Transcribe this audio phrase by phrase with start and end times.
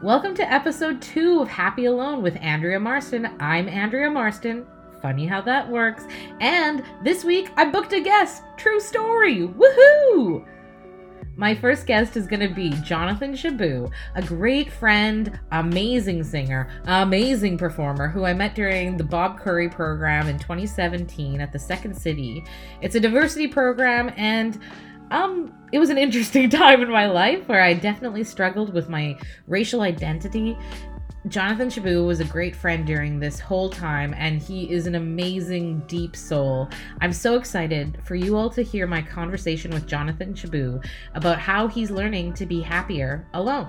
[0.00, 3.28] Welcome to episode two of Happy Alone with Andrea Marston.
[3.40, 4.64] I'm Andrea Marston.
[5.02, 6.04] Funny how that works.
[6.38, 8.44] And this week I booked a guest.
[8.56, 9.48] True story.
[9.48, 10.46] Woohoo!
[11.34, 17.58] My first guest is going to be Jonathan Chebu, a great friend, amazing singer, amazing
[17.58, 22.44] performer who I met during the Bob Curry program in 2017 at the Second City.
[22.82, 24.60] It's a diversity program and
[25.10, 29.18] um it was an interesting time in my life where I definitely struggled with my
[29.46, 30.56] racial identity
[31.26, 35.80] Jonathan Chebu was a great friend during this whole time, and he is an amazing,
[35.86, 36.68] deep soul.
[37.00, 40.82] I'm so excited for you all to hear my conversation with Jonathan Chebu
[41.14, 43.68] about how he's learning to be happier alone.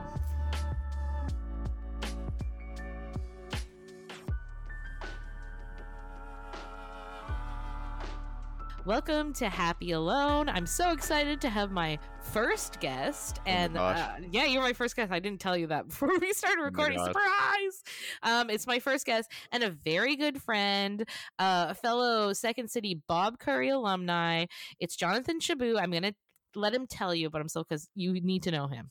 [8.90, 10.50] Welcome to Happy Alone.
[10.50, 13.38] I'm so excited to have my first guest.
[13.38, 15.12] Oh And uh, yeah, you're my first guest.
[15.12, 16.98] I didn't tell you that before we started recording.
[16.98, 17.06] gosh.
[17.06, 17.84] Surprise!
[18.24, 23.00] Um, it's my first guest and a very good friend, uh, a fellow Second City
[23.08, 24.46] Bob Curry alumni.
[24.80, 25.80] It's Jonathan Chebu.
[25.80, 26.16] I'm going to
[26.56, 28.90] let him tell you about himself because you need to know him.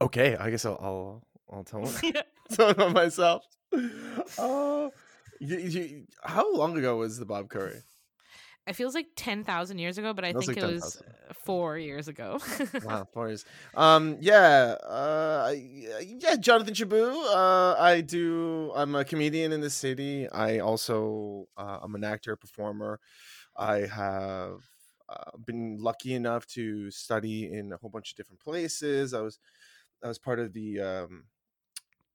[0.00, 2.12] Okay, I guess I'll I'll, I'll tell him
[2.52, 3.42] tell him about myself.
[4.38, 4.92] Oh,
[5.40, 7.82] you, you, how long ago was the Bob Curry?
[8.66, 11.04] It feels like 10,000 years ago, but I Feels think like it was 10,000.
[11.44, 12.38] four years ago.
[12.82, 13.44] Wow, four years.
[13.74, 17.14] Um, yeah, uh, yeah, Jonathan Chabu.
[17.34, 18.72] Uh, I do.
[18.74, 20.28] I'm a comedian in the city.
[20.28, 23.00] I also uh, I'm an actor, performer.
[23.56, 24.60] I have
[25.08, 29.14] uh, been lucky enough to study in a whole bunch of different places.
[29.14, 29.38] I was
[30.02, 31.24] I was part of the um,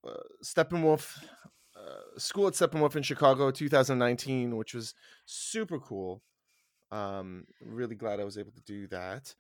[0.08, 0.14] uh,
[0.44, 1.24] Steppenwolf
[1.76, 4.94] uh, school at Steppenwolf in Chicago, 2019, which was
[5.26, 6.22] super cool.
[6.92, 9.34] Um, really glad I was able to do that.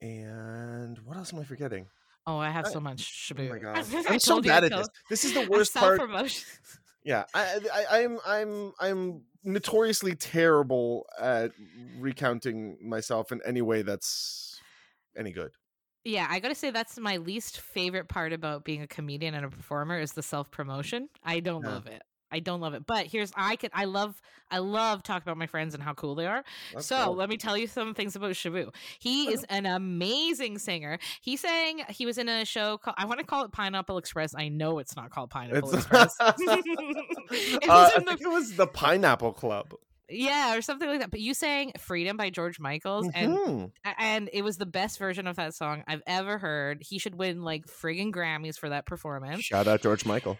[0.00, 1.86] And what else am I forgetting?
[2.26, 4.88] oh, I have I- so much Oh my god, I I'm so bad at this.
[5.10, 6.00] This is the worst part.
[7.06, 11.50] Yeah, I, I, I'm, I'm, I'm notoriously terrible at
[11.98, 14.58] recounting myself in any way that's
[15.14, 15.50] any good.
[16.04, 19.50] Yeah, I gotta say that's my least favorite part about being a comedian and a
[19.50, 21.10] performer is the self promotion.
[21.22, 21.72] I don't Yeah.
[21.72, 22.02] love it.
[22.34, 22.84] I don't love it.
[22.86, 26.14] But here's I could I love I love talking about my friends and how cool
[26.14, 26.44] they are.
[26.74, 27.12] Let's so go.
[27.12, 28.74] let me tell you some things about Shabu.
[28.98, 30.98] He is an amazing singer.
[31.20, 34.34] He sang he was in a show called I want to call it Pineapple Express.
[34.36, 36.16] I know it's not called Pineapple It's- Express.
[37.30, 39.74] It Uh, was the- think it was the Pineapple Club.
[40.08, 41.10] Yeah, or something like that.
[41.10, 43.72] But you sang Freedom by George Michaels and Mhm.
[43.84, 46.82] a- and it was the best version of that song I've ever heard.
[46.82, 49.42] He should win like friggin' Grammys for that performance.
[49.44, 50.38] Shout out George Michael.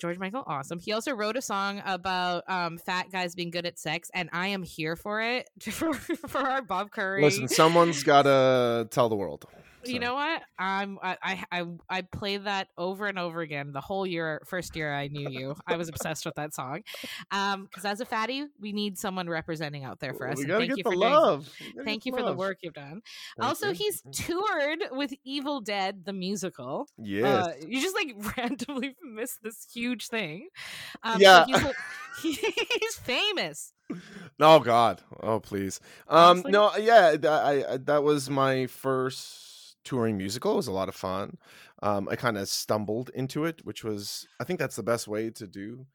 [0.00, 0.80] George Michael, awesome.
[0.80, 4.48] He also wrote a song about um, fat guys being good at sex, and I
[4.48, 7.22] am here for it for for our Bob Curry.
[7.22, 9.46] Listen, someone's gotta tell the world.
[9.88, 10.42] You know what?
[10.58, 14.42] I'm I, I I played that over and over again the whole year.
[14.46, 16.82] First year I knew you, I was obsessed with that song.
[17.30, 20.38] Um, because as a fatty, we need someone representing out there for us.
[20.38, 21.48] We gotta thank get you the for doing love.
[21.84, 23.00] Thank you for the work you've done.
[23.38, 23.74] Thank also, you.
[23.74, 26.88] he's toured with Evil Dead the musical.
[26.98, 30.48] Yeah, Uh, you just like randomly missed this huge thing.
[31.02, 31.44] Um, Yeah.
[31.46, 31.72] so
[32.22, 32.38] he's,
[32.80, 33.72] he's famous.
[34.40, 35.02] Oh God!
[35.22, 35.78] Oh please.
[36.08, 36.52] Um, Honestly?
[36.52, 39.53] no, yeah, I, I that was my first
[39.84, 40.52] touring musical.
[40.52, 41.38] It was a lot of fun.
[41.82, 45.30] Um, I kind of stumbled into it, which was I think that's the best way
[45.30, 45.86] to do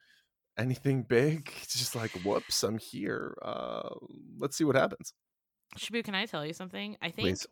[0.59, 1.51] anything big.
[1.63, 3.35] It's just like, whoops, I'm here.
[3.41, 3.89] Uh,
[4.37, 5.13] let's see what happens.
[5.77, 6.97] Shabu, can I tell you something?
[7.01, 7.47] I think Please.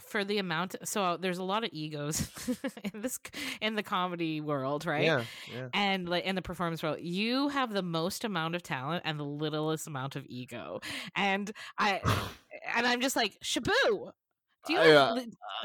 [0.00, 2.28] for the amount, so there's a lot of egos
[2.92, 3.18] in this
[3.60, 5.04] in the comedy world, right?
[5.04, 5.68] Yeah, yeah.
[5.72, 9.24] And like in the performance world, you have the most amount of talent and the
[9.24, 10.80] littlest amount of ego.
[11.14, 12.00] And I
[12.76, 14.10] and I'm just like Shabu.
[14.66, 15.20] Do you I, uh,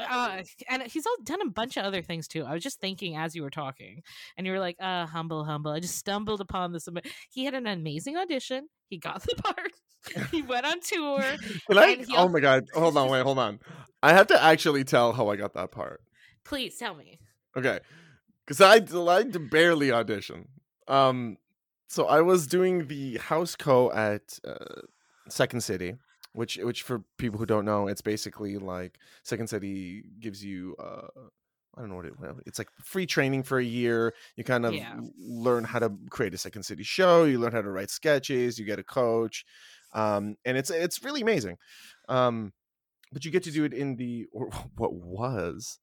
[0.08, 2.44] uh, and he's all done a bunch of other things too.
[2.44, 4.02] I was just thinking as you were talking,
[4.36, 6.88] and you were like, "Uh, humble, humble." I just stumbled upon this.
[7.30, 8.68] He had an amazing audition.
[8.88, 9.72] He got the part.
[10.30, 11.22] he went on tour.
[11.70, 12.04] I?
[12.16, 12.64] Oh my God!
[12.74, 13.60] Hold on, wait, hold on.
[14.02, 16.00] I have to actually tell how I got that part.
[16.44, 17.18] Please tell me.
[17.56, 17.78] Okay,
[18.46, 20.48] because I I barely audition.
[20.88, 21.36] Um,
[21.88, 24.82] so I was doing the house co at uh,
[25.28, 25.94] Second City,
[26.32, 31.06] which which for people who don't know, it's basically like Second City gives you uh.
[31.74, 32.20] I don't know what it.
[32.20, 34.12] Well, it's like free training for a year.
[34.36, 34.94] You kind of Yeah.
[35.18, 37.24] learn how to create a Second City show.
[37.24, 38.58] You learn how to write sketches.
[38.58, 39.46] You get a coach,
[39.94, 41.56] um, and it's it's really amazing.
[42.10, 42.52] Um,
[43.10, 45.78] but you get to do it in the or what was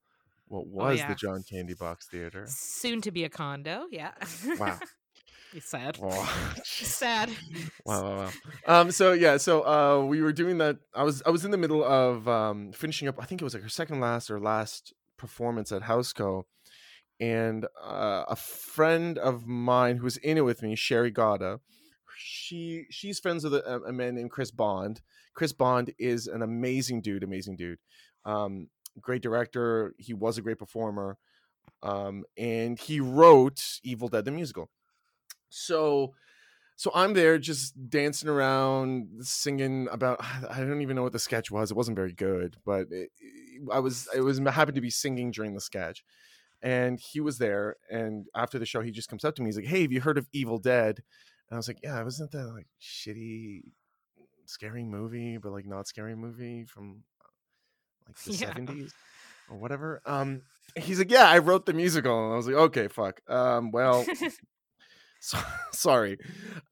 [0.46, 1.08] what was Oh, yeah.
[1.08, 2.44] the John Candy Box Theater.
[2.48, 3.86] Soon to be a condo.
[3.90, 4.12] Yeah.
[4.60, 4.78] Wow.
[5.52, 5.98] He's sad.
[6.00, 7.30] Oh, Sad.
[7.84, 8.30] wow, wow, wow.
[8.66, 10.78] Um, so yeah, so uh, we were doing that.
[10.94, 13.16] I was I was in the middle of um finishing up.
[13.20, 16.44] I think it was like her second last or last performance at Houseco,
[17.18, 21.60] and uh, a friend of mine who was in it with me, Sherry Gada,
[22.16, 25.00] she she's friends with a, a, man named Chris Bond.
[25.34, 27.78] Chris Bond is an amazing dude, amazing dude.
[28.24, 28.68] Um,
[29.00, 29.94] great director.
[29.98, 31.18] He was a great performer,
[31.82, 34.70] um, and he wrote Evil Dead the musical.
[35.50, 36.14] So,
[36.76, 40.18] so I'm there just dancing around, singing about.
[40.50, 41.70] I don't even know what the sketch was.
[41.70, 43.10] It wasn't very good, but it,
[43.70, 46.02] I was I was happened to be singing during the sketch.
[46.62, 49.48] And he was there, and after the show, he just comes up to me.
[49.48, 51.00] He's like, "Hey, have you heard of Evil Dead?"
[51.50, 53.62] And I was like, yeah, wasn't that like shitty,
[54.46, 57.26] scary movie, but like not scary movie from uh,
[58.06, 58.52] like the yeah.
[58.52, 58.92] 70s
[59.50, 60.00] or whatever?
[60.06, 60.42] Um,
[60.76, 62.24] he's like, yeah, I wrote the musical.
[62.24, 63.20] And I was like, okay, fuck.
[63.28, 64.06] Um, well,
[65.20, 65.38] so,
[65.72, 66.18] sorry.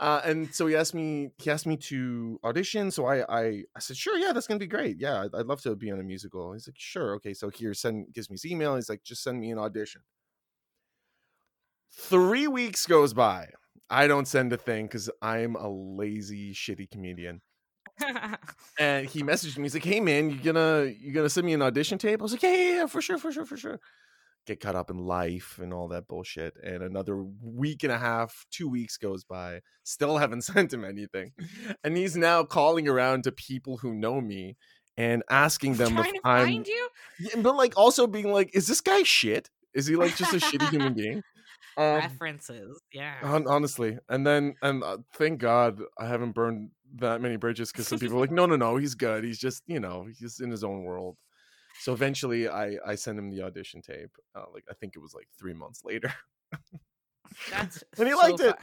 [0.00, 2.90] Uh, and so he asked me, he asked me to audition.
[2.90, 3.44] So I, I,
[3.76, 4.98] I said, sure, yeah, that's gonna be great.
[5.00, 6.52] Yeah, I'd, I'd love to be on a musical.
[6.52, 7.34] He's like, sure, okay.
[7.34, 8.76] So here, send gives me his email.
[8.76, 10.02] He's like, just send me an audition.
[11.92, 13.50] Three weeks goes by.
[13.90, 17.40] I don't send a thing because I'm a lazy, shitty comedian.
[18.78, 19.64] and he messaged me.
[19.64, 22.32] He's like, "Hey man, you gonna you gonna send me an audition tape?" I was
[22.32, 23.80] like, "Yeah, yeah, yeah, for sure, for sure, for sure."
[24.48, 26.54] Get caught up in life and all that bullshit.
[26.62, 29.60] And another week and a half, two weeks goes by.
[29.84, 31.32] Still haven't sent him anything.
[31.84, 34.56] And he's now calling around to people who know me
[34.96, 36.64] and asking them Trying if I'm.
[36.64, 36.88] You?
[37.42, 39.50] But like also being like, "Is this guy shit?
[39.74, 41.22] Is he like just a shitty human being?"
[41.76, 43.16] Um, References, yeah.
[43.22, 47.98] honestly, and then and uh, thank God I haven't burned that many bridges because some
[47.98, 49.24] people are like, no, no, no, he's good.
[49.24, 51.18] He's just you know he's in his own world.
[51.80, 54.10] So eventually, I I sent him the audition tape.
[54.34, 56.12] Uh, like I think it was like three months later.
[57.50, 58.56] That's and he so liked it.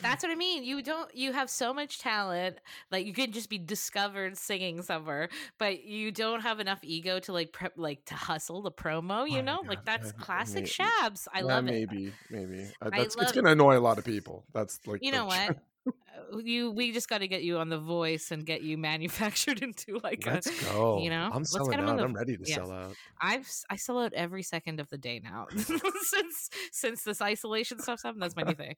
[0.00, 0.64] That's what I mean.
[0.64, 1.12] You don't.
[1.14, 2.56] You have so much talent.
[2.90, 5.28] Like you could just be discovered singing somewhere,
[5.58, 9.28] but you don't have enough ego to like prep, like to hustle the promo.
[9.28, 10.68] You oh know, like that's classic maybe.
[10.68, 11.26] Shabs.
[11.32, 12.12] I yeah, love maybe, it.
[12.30, 12.70] Maybe, maybe.
[12.80, 14.44] Uh, that's it's gonna annoy a lot of people.
[14.52, 15.56] That's like you know what.
[15.88, 19.62] Uh, you we just got to get you on the voice and get you manufactured
[19.62, 22.56] into like let's a, go you know i'm selling out the, i'm ready to yes.
[22.56, 27.22] sell out i've i sell out every second of the day now since since this
[27.22, 28.74] isolation stuff's happened that's my new thing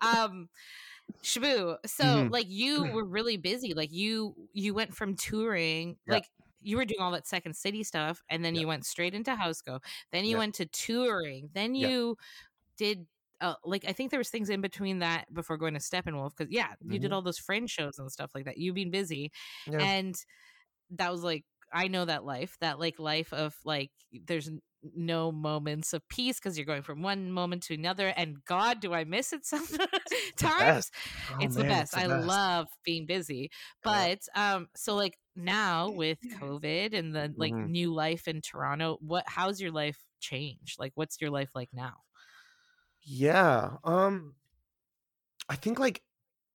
[0.00, 0.48] um
[1.22, 2.32] shabu so mm-hmm.
[2.32, 6.14] like you were really busy like you you went from touring yeah.
[6.14, 6.24] like
[6.60, 8.62] you were doing all that second city stuff and then yeah.
[8.62, 9.80] you went straight into Houseco
[10.10, 10.38] then you yeah.
[10.38, 12.16] went to touring then you
[12.76, 13.06] did
[13.40, 16.52] uh, like I think there was things in between that before going to Steppenwolf because
[16.52, 17.02] yeah, you mm-hmm.
[17.02, 18.58] did all those fringe shows and stuff like that.
[18.58, 19.30] You've been busy,
[19.66, 19.78] yeah.
[19.78, 20.14] and
[20.90, 23.90] that was like I know that life, that like life of like
[24.26, 24.50] there's
[24.94, 28.08] no moments of peace because you're going from one moment to another.
[28.16, 29.78] And God, do I miss it sometimes?
[29.80, 30.90] It's,
[31.32, 31.94] oh, it's man, the best.
[31.94, 32.26] It's the I best.
[32.26, 33.50] love being busy,
[33.82, 34.54] but yeah.
[34.54, 37.70] um, so like now with COVID and the like mm-hmm.
[37.70, 39.24] new life in Toronto, what?
[39.26, 40.78] How's your life changed?
[40.78, 41.94] Like, what's your life like now?
[43.10, 43.76] Yeah.
[43.84, 44.34] Um
[45.48, 46.02] I think like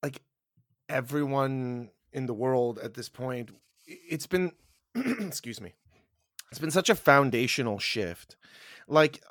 [0.03, 0.21] like
[0.89, 3.51] everyone in the world at this point
[3.87, 4.51] it's been
[4.95, 5.73] excuse me.
[6.51, 8.35] It's been such a foundational shift.
[8.87, 9.23] Like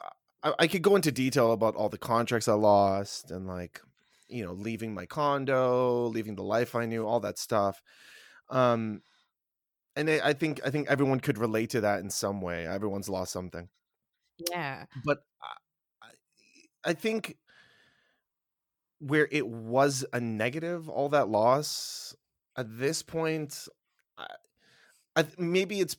[0.43, 3.81] I, I could go into detail about all the contracts I lost and like
[4.29, 7.83] you know leaving my condo, leaving the life I knew, all that stuff.
[8.51, 9.03] Um
[9.97, 12.67] and I, I think I think everyone could relate to that in some way.
[12.67, 13.69] Everyone's lost something.
[14.51, 14.87] Yeah.
[15.05, 15.25] But
[16.84, 17.36] I think
[18.98, 22.15] where it was a negative, all that loss
[22.56, 23.69] at this point,
[24.17, 24.27] I,
[25.17, 25.96] I, maybe it's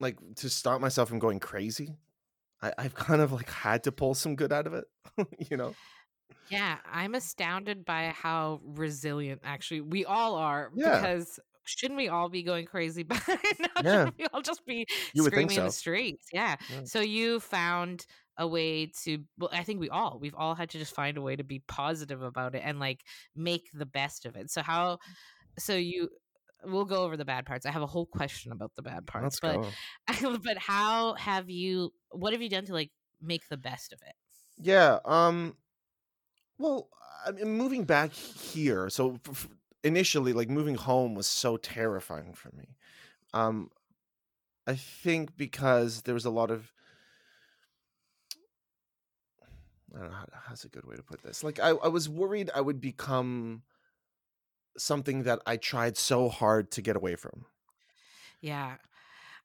[0.00, 1.96] like to stop myself from going crazy.
[2.62, 4.84] I, I've kind of like had to pull some good out of it,
[5.50, 5.74] you know.
[6.50, 11.00] Yeah, I'm astounded by how resilient actually we all are yeah.
[11.00, 13.36] because shouldn't we all be going crazy by now?
[13.36, 13.82] Yeah.
[13.82, 15.60] Shouldn't we all just be you screaming so.
[15.60, 16.26] in the streets?
[16.32, 16.56] Yeah.
[16.70, 16.84] yeah.
[16.84, 18.06] So you found
[18.38, 21.20] a way to well i think we all we've all had to just find a
[21.20, 23.02] way to be positive about it and like
[23.34, 24.50] make the best of it.
[24.50, 24.98] So how
[25.58, 26.08] so you
[26.64, 27.66] we'll go over the bad parts.
[27.66, 29.68] I have a whole question about the bad parts Let's
[30.08, 30.38] but go.
[30.44, 32.90] but how have you what have you done to like
[33.20, 34.14] make the best of it?
[34.60, 35.56] Yeah um
[36.58, 36.88] well
[37.26, 39.48] i mean moving back here so f-
[39.84, 42.76] initially like moving home was so terrifying for me.
[43.34, 43.70] Um
[44.66, 46.72] i think because there was a lot of
[49.94, 51.42] I don't know how, how's a good way to put this.
[51.42, 53.62] Like I, I was worried I would become
[54.76, 57.46] something that I tried so hard to get away from.
[58.40, 58.76] Yeah.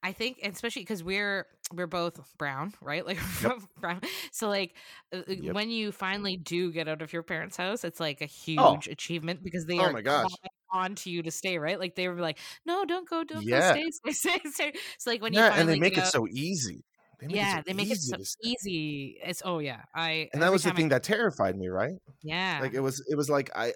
[0.06, 3.06] I think, especially because we're we're both brown, right?
[3.06, 3.60] Like yep.
[3.80, 4.02] brown.
[4.34, 4.76] So like
[5.14, 5.56] uh, uh, yep.
[5.56, 8.28] when you finally do get out of your parents' house, it's like a oh.
[8.28, 8.60] huge
[8.90, 8.92] oh.
[8.92, 10.30] achievement because they oh are my gosh.
[10.74, 11.80] on to you to stay, right?
[11.80, 13.74] Like they were like, no, don't go, don't yeah.
[13.74, 14.74] go, stay, stay, stay, stay.
[15.00, 16.84] So like when you yeah, and they make it so easy
[17.30, 19.18] They yeah, they make it so easy.
[19.24, 21.96] It's oh yeah, I and that was the time I thing that terrified me, right?
[22.22, 23.74] yeah Like it was, it was like I,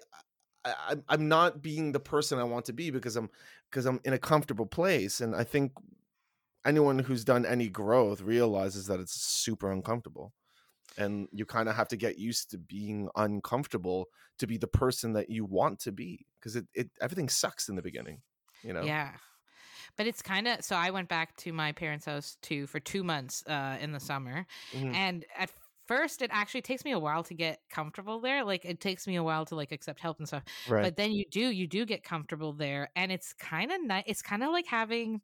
[0.64, 3.30] I, I'm- I'm not being the person I want to be because I'm,
[3.70, 5.72] because I'm in a comfortable place, and I think
[6.64, 10.32] anyone who's done any growth realizes that it's super uncomfortable,
[10.98, 14.06] and you kind of have to get used to being uncomfortable
[14.38, 17.76] to be the person that you want to be, because it, it everything sucks in
[17.76, 18.22] the beginning,
[18.62, 18.84] you know.
[18.84, 19.12] yeah.
[19.98, 23.04] But it's kind of so I went back to my parents' house too for two
[23.04, 24.94] months uh, in the summer, Mhm.
[24.94, 25.50] and at
[25.88, 28.44] first it actually takes me a while to get comfortable there.
[28.44, 30.44] Like it takes me a while to like accept help and stuff.
[30.66, 30.82] Right.
[30.82, 34.22] but then you do you do get comfortable there and it's kind of nice it's
[34.22, 35.20] kind of like having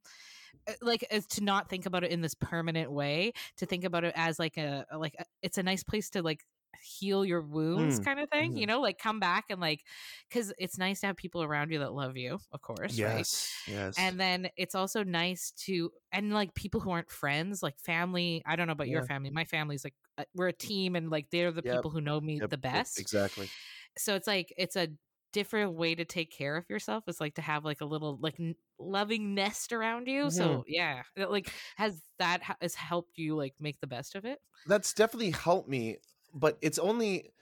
[0.68, 4.04] uh, like as to not think about it in this permanent way to think about
[4.04, 6.44] it as like a a- like a, it's a nice place to like
[6.82, 8.66] heal your wounds Mm, kind of thing you mhm.
[8.66, 9.84] know like come back and like
[10.28, 13.62] because it's nice to have people around you that love you of course right yes.
[13.66, 13.96] Yes.
[13.96, 18.56] and then it's also nice to and like people who aren't friends like family i
[18.56, 21.52] don't know about your family my family's like uh, we're a team and like they're
[21.52, 23.50] the Yep, people who know me Yep, the best exactly.
[23.98, 24.88] so it's like it's a
[25.32, 28.38] different way to take care of yourself it's like to have like a little like
[28.38, 30.30] n- loving nest around you Mhm.
[30.30, 34.38] so yeah like has that ha- has helped you like make the best of it
[34.66, 35.98] that's definitely helped me
[36.34, 37.32] but it's only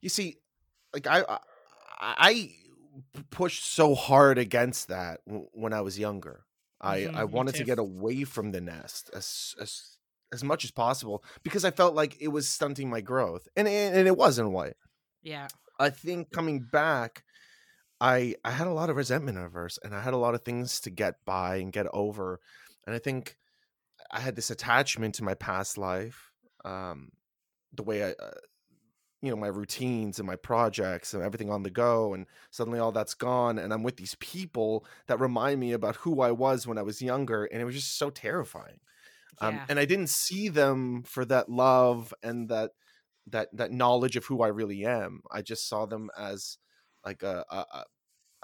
[0.00, 0.38] you see
[0.94, 1.24] like I,
[2.00, 2.54] I
[3.30, 6.46] pushed so hard against that w- when i was younger.
[6.80, 9.98] I Mhm, i me wanted to get away from the nest as as
[10.32, 13.94] as much as possible because i felt like it was stunting my growth and it,
[13.94, 14.74] and it was in a way
[15.22, 15.48] yeah.
[15.78, 17.24] I think coming back
[18.00, 20.42] i i had a lot of resentment at first and i had a lot of
[20.44, 22.40] things to get by and get over
[22.86, 23.36] and i think
[24.12, 26.32] i had this attachment to my past life
[26.64, 27.10] um
[27.72, 28.30] the way i uh,
[29.22, 32.92] you know my routines and my projects and everything on the go and suddenly all
[32.92, 36.78] that's gone and i'm with these people that remind me about who i was when
[36.78, 38.80] i was younger and it was just so terrifying.
[39.40, 42.72] Um, and i didn't see them for that love and that
[43.28, 45.22] that that knowledge of who i really am.
[45.30, 46.58] I just saw them as
[47.04, 47.86] like a a, a-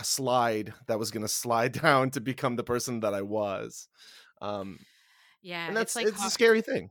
[0.05, 3.89] slide that was going to slide down to become the person that i was.
[4.43, 4.87] Um
[5.43, 6.91] yeah and that's it's like it's a scary thing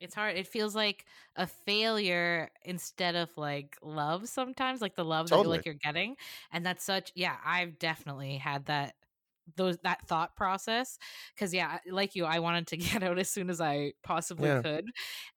[0.00, 5.30] it's hard it feels like a failure instead of like love sometimes like the love
[5.30, 5.48] that you Totally.
[5.48, 6.16] like you're getting
[6.52, 8.94] and that's such yeah i've definitely had that
[9.56, 10.98] those that thought process
[11.34, 14.62] because yeah like you i wanted to get out as soon as i possibly Yeah.
[14.62, 14.84] could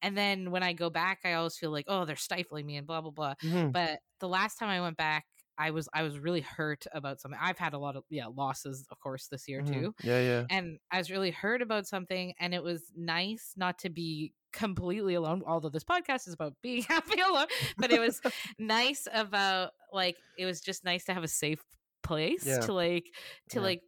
[0.02, 2.86] and then when i go back i always feel like oh they're stifling me and
[2.86, 3.74] blah blah blah Mhm.
[3.74, 5.26] but the last time i went back
[5.58, 8.86] i was i was really hurt about something i've had a lot of yeah losses
[8.92, 9.74] of course this year Mhm.
[9.74, 13.80] too yeah yeah and I was really hurt about something, and it was nice not
[13.80, 15.42] to be completely alone.
[15.48, 18.20] Although this podcast is about being happy alone, but it was
[18.60, 21.62] nice about like it was just nice to have a safe
[22.04, 22.60] place Yeah.
[22.60, 23.06] to like
[23.52, 23.64] to Yeah.
[23.66, 23.82] like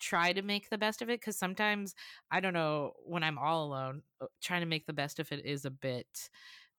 [0.00, 1.94] try to make the best of it because sometimes
[2.30, 5.44] I don't know when I'm all alone, uh, trying to make the best of it
[5.44, 6.06] is a bit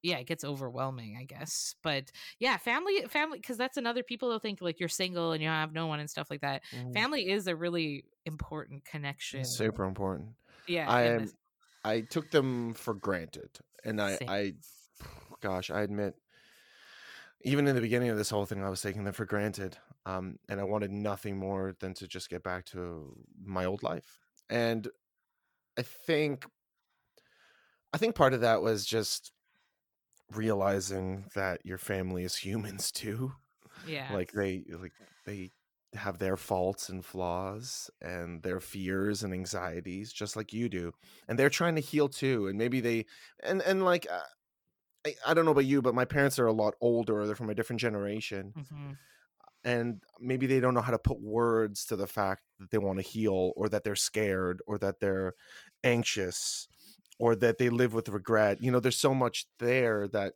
[0.03, 1.75] yeah, it gets overwhelming, I guess.
[1.84, 5.50] But yeah, family family because that's another people will think like you're single and you
[5.50, 6.63] have no one and stuff like that.
[6.72, 6.93] Mhm.
[6.93, 9.43] Family is a really important connection.
[9.43, 10.36] super important
[10.67, 11.24] Yeah, I am.
[11.25, 11.36] this-
[11.84, 14.29] I took them for granted, and I, Same.
[14.29, 14.53] I,
[15.41, 16.15] gosh, I admit,
[17.43, 20.38] even in the beginning of this whole thing, I was taking them for granted, um,
[20.48, 24.20] and I wanted nothing more than to just get back to my old life.
[24.50, 24.88] And
[25.77, 26.46] I think,
[27.93, 29.31] I think part of that was just
[30.35, 33.33] realizing that your family is humans too
[33.83, 34.93] yeah, like they like
[35.25, 35.51] they
[35.93, 40.93] have their faults and flaws and their fears and anxieties just like you do
[41.27, 43.05] and they're trying to heal too and maybe they
[43.43, 44.21] and and like uh,
[45.07, 47.50] I, I don't know about you but my parents are a lot older they're from
[47.51, 48.97] a different generation Mhm.
[49.63, 52.97] and maybe they don't know how to put words to the fact that they want
[52.97, 55.33] to heal or that they're scared or that they're
[55.83, 56.67] anxious
[57.21, 60.33] or that they live with regret you know there's so much there that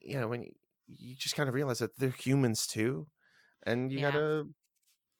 [0.00, 0.52] you know when you,
[0.88, 3.08] you just kind of realize that they're humans too
[3.64, 4.12] and you Yeah.
[4.12, 4.46] gotta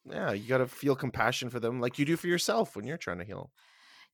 [0.06, 3.18] yeah you gotta feel compassion for them like you do for yourself when you're trying
[3.18, 3.52] to heal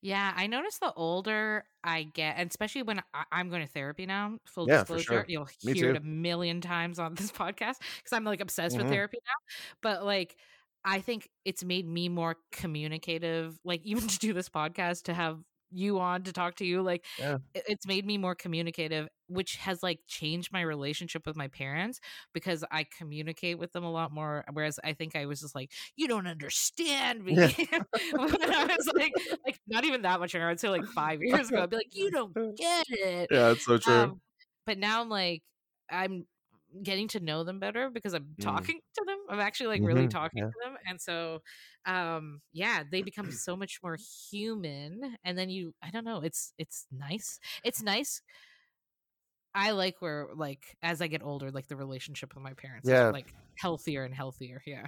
[0.01, 0.33] yeah.
[0.35, 4.37] I notice the older I get, and especially when I, I'm going to therapy now.
[4.45, 5.25] Full Yeah, disclosure, sure.
[5.27, 8.81] you'll hear it a million times on this podcast because I'm like obsessed Mhm.
[8.81, 9.55] with therapy now.
[9.81, 10.37] But like,
[10.85, 13.59] I think it's made me more communicative.
[13.63, 15.39] Like even to do this podcast, to have
[15.71, 17.37] you on to talk to you, like Yeah.
[17.53, 21.99] it's made me more communicative, which has like changed my relationship with my parents
[22.33, 24.45] because I communicate with them a lot more.
[24.53, 27.35] Whereas I think I was just like, you don't understand me.
[27.35, 27.47] Yeah.
[28.13, 29.13] when I was like,
[29.45, 30.49] like not even that much younger.
[30.49, 33.27] I'd say like five years ago, I'd be like, you don't get it.
[33.31, 34.21] yeah it's so true Um,
[34.65, 35.43] but now I'm like,
[35.89, 36.25] I'm
[36.83, 38.67] getting to know them better because I'm Mm.
[38.67, 39.17] talking to them.
[39.29, 40.51] I'm actually like really Mhm, talking yeah.
[40.53, 40.77] to them.
[40.87, 41.41] And so
[41.85, 43.97] um yeah, they become so much more
[44.31, 47.39] human and then you I don't know, it's it's nice.
[47.63, 48.21] It's nice.
[49.53, 53.09] I like where like as I get older, like the relationship with my parents Yeah.
[53.09, 54.61] is like healthier and healthier.
[54.65, 54.87] Yeah.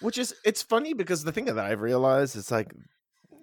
[0.00, 2.72] Which is it's funny because the thing that I've realized is like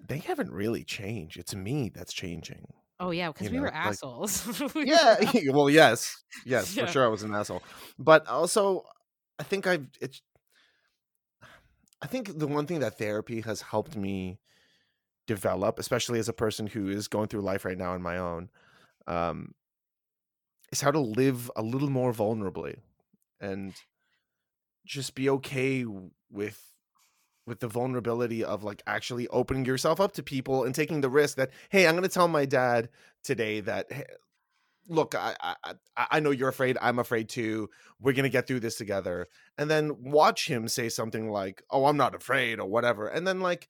[0.08, 1.38] they haven't really changed.
[1.38, 2.72] It's me that's changing.
[2.98, 4.46] Oh yeah, because You we know, were like- assholes.
[4.74, 5.16] We Yeah.
[5.52, 6.86] well, yes, yes, Yeah.
[6.86, 7.04] for sure.
[7.04, 7.62] I was an asshole,
[7.98, 8.84] but also
[9.38, 10.22] I think I've it's.
[12.02, 14.38] I think the one thing that therapy has helped me
[15.26, 18.50] develop, especially as a person who is going through life right now on my own,
[19.06, 19.54] um,
[20.70, 22.76] is how to live a little more vulnerably
[23.40, 23.74] and
[24.84, 25.84] just be okay
[26.30, 26.62] with
[27.46, 31.36] with the vulnerability of like actually opening yourself up to people and taking the risk
[31.36, 32.88] that hey i'm going to tell my dad
[33.22, 34.04] today that "Hey,
[34.88, 37.68] look I, I i I know you're afraid i'm afraid too.
[38.00, 39.26] We're going to get through this together.
[39.58, 43.08] And then watch him say something like oh i'm not afraid or whatever.
[43.08, 43.68] And then like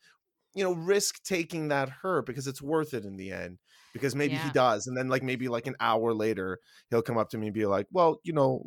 [0.54, 3.59] you know risk taking that hurt because it's worth it in the end
[3.92, 4.87] because maybe he does.
[4.87, 6.59] And then like maybe like an hour later
[6.90, 8.66] he'll come up to me and be like well you know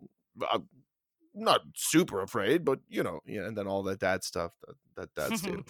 [0.51, 0.67] i'm
[1.33, 4.75] not super afraid but you know yeah and then all that dad stuff that
[5.15, 5.63] that dads do.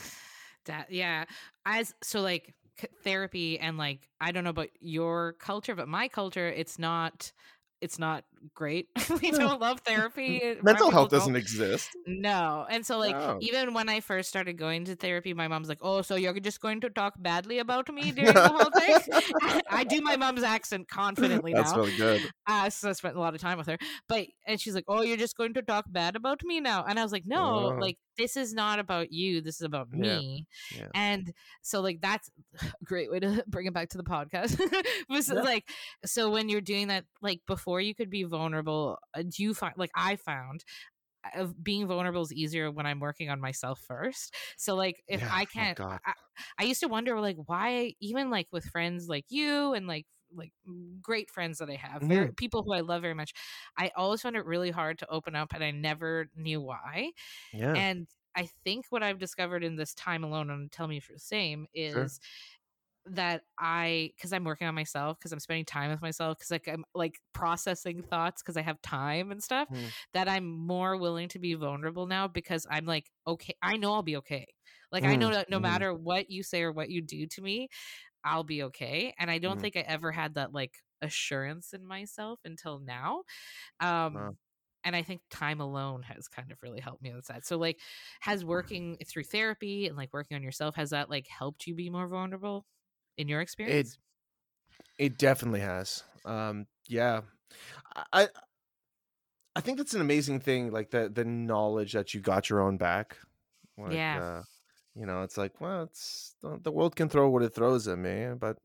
[0.66, 1.25] That yeah.
[1.66, 2.54] As so like
[3.04, 7.32] therapy and like i don't know about your culture but my culture it's not
[7.82, 8.88] it's not great
[9.22, 13.38] we don't love therapy mental people health doesn't exist no and so like No.
[13.41, 16.60] even when i first started going to therapy my mom's like oh so you're just
[16.62, 20.88] going to talk badly about me during the whole thing i do my mom's accent
[20.88, 23.77] confidently that's now really good uh, so I spent a lot of time with her.
[24.08, 27.00] But and she's like, "Oh, you're just going to talk bad about me now?" And
[27.00, 27.77] I was like, "No, Oh.
[27.79, 29.41] like this is not about you.
[29.41, 30.17] This is about Yeah.
[30.17, 30.88] me." Yeah.
[30.96, 31.31] And
[31.62, 32.31] so, like, that's
[32.63, 34.60] a great way to bring it back to the podcast.
[35.10, 35.41] was Yeah.
[35.41, 35.69] like,
[36.05, 39.75] so when you're doing that, like before you could be vulnerable, uh, do you find
[39.77, 40.63] like I found.
[41.36, 44.33] Of being vulnerable is easier when I'm working on myself first.
[44.57, 45.29] So like if Yeah.
[45.29, 46.00] I Oh, can't God.
[46.05, 46.13] I,
[46.59, 50.53] I used to wonder like why even like with friends like you and like like
[51.01, 52.29] great friends that I have, Mm-hmm.
[52.38, 53.33] people who I love very much.
[53.77, 57.12] I always found it really hard to open up, and I never knew why.
[57.51, 61.10] yeah And I think what I've discovered in this time alone, and tell me if
[61.10, 62.19] you're the same, is
[63.05, 66.67] that I, because I'm working on myself, because I'm spending time with myself, because like
[66.67, 69.93] I'm like processing thoughts, because I have time and stuff, Mm.
[70.13, 74.03] that I'm more willing to be vulnerable now because I'm like, okay, I know I'll
[74.03, 74.47] be okay.
[74.91, 75.59] Like I know Mm, that no mhm.
[75.59, 77.69] matter what you say or what you do to me,
[78.23, 79.13] I'll be okay.
[79.19, 79.62] And I don't Mhm.
[79.62, 83.23] think I ever had that like assurance in myself until now.
[83.79, 84.38] Um Wow.
[84.83, 87.45] and I think time alone has kind of really helped me with that.
[87.45, 87.81] So like
[88.21, 91.89] has working through therapy and like working on yourself, has that like helped you be
[91.89, 92.65] more vulnerable
[93.17, 93.98] in your experience?
[94.98, 96.04] It definitely has.
[96.26, 97.22] Um, yeah,
[98.13, 98.28] I,
[99.56, 100.72] I- think that's an amazing thing.
[100.72, 103.17] Like the the knowledge that you got your own back.
[103.78, 104.19] Like, Yeah.
[104.22, 104.43] Uh,
[104.95, 107.98] you know, it's like, well, it's the the world can throw what it throws at
[107.98, 108.58] me, but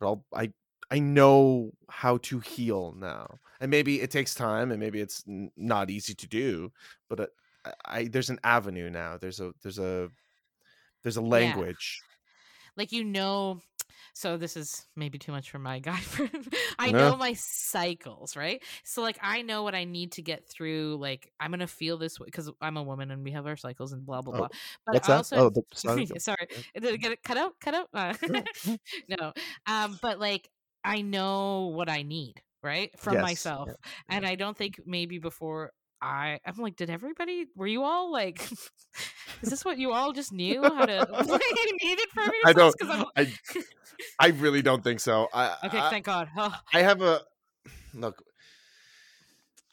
[0.00, 0.52] but I'll, I
[0.90, 5.50] I know how to heal now, and maybe it takes time, and maybe it's n-
[5.56, 6.70] not easy to do,
[7.08, 7.26] but uh,
[7.64, 9.16] I, I there's an avenue now.
[9.18, 10.10] There's a there's a
[11.02, 12.00] there's a language.
[12.76, 13.60] Like you know
[14.14, 16.52] so this is maybe too much for my guy friend.
[16.78, 17.12] I No.
[17.12, 18.62] know my cycles right?
[18.84, 22.18] So like i know what i need to get through like i'm gonna feel this
[22.20, 24.48] way because i'm a woman and we have our cycles and blah blah Oh, blah.
[24.86, 25.16] But What's I that?
[25.16, 25.62] also Oh, the
[26.18, 27.54] sorry did it get it cut out?
[27.60, 27.88] Cut out?
[27.94, 28.14] Uh,
[29.08, 29.32] no.
[29.66, 30.48] Um but like
[30.84, 33.68] i know what i need right from Yes, myself.
[33.68, 33.74] Yeah,
[34.08, 38.42] and i don't think maybe before I I'm like, did everybody were you all like
[39.42, 41.06] is this what you all just knew how to
[41.82, 42.74] needed from I don't.
[43.16, 43.32] I
[44.18, 45.28] I really don't think so.
[45.32, 46.28] I Okay, I, thank God.
[46.36, 47.20] Oh, I have a
[47.94, 48.24] look.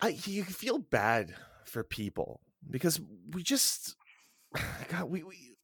[0.01, 1.33] I you feel bad
[1.65, 2.39] for people
[2.69, 3.95] because we just
[4.89, 5.55] God we we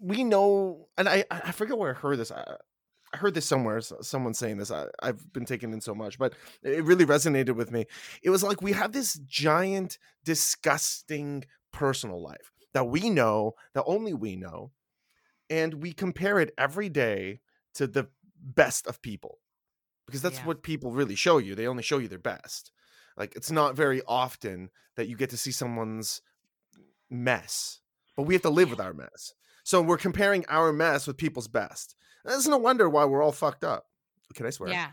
[0.00, 2.32] we know, and I I forget where I heard this.
[2.32, 2.44] I,
[3.12, 3.80] I heard this somewhere.
[3.80, 4.70] Someone saying this.
[4.70, 7.86] I, I've been taken in so much, but it really resonated with me.
[8.22, 14.12] It was like we have this giant, disgusting personal life that we know, that only
[14.12, 14.72] we know,
[15.48, 17.40] and we compare it every day
[17.74, 18.08] to the
[18.40, 19.38] best of people
[20.06, 20.46] because that's Yeah.
[20.46, 21.54] what people really show you.
[21.54, 22.72] They only show you their best.
[23.16, 26.20] Like it's not very often that you get to see someone's
[27.10, 27.80] mess,
[28.16, 29.32] but we have to live with our mess.
[29.64, 31.94] So we're comparing our mess with people's best.
[32.28, 33.86] It's no wonder why we're all fucked up.
[34.34, 34.70] Can I swear?
[34.70, 34.90] yeah.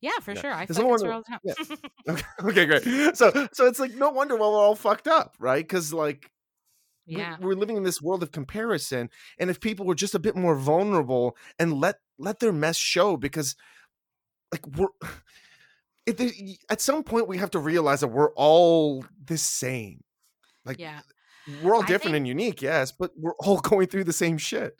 [0.00, 0.40] Yeah, for Yeah.
[0.40, 0.52] sure.
[0.52, 1.78] I fucking no swear wonder- all the time.
[2.42, 3.16] Okay, okay, great.
[3.16, 5.62] So so it's like no wonder why we're all fucked up, right?
[5.62, 6.30] Because like
[7.06, 7.36] we- yeah.
[7.40, 10.54] we're living in this world of comparison and if people were just a bit more
[10.56, 13.56] vulnerable and let let their mess show because
[14.52, 14.88] like we're
[16.70, 20.02] at some point we have to realize that we're all the same.
[20.64, 21.00] Like Yeah.
[21.62, 24.76] we're all different think- and unique, yes, but we're all going through the same shit.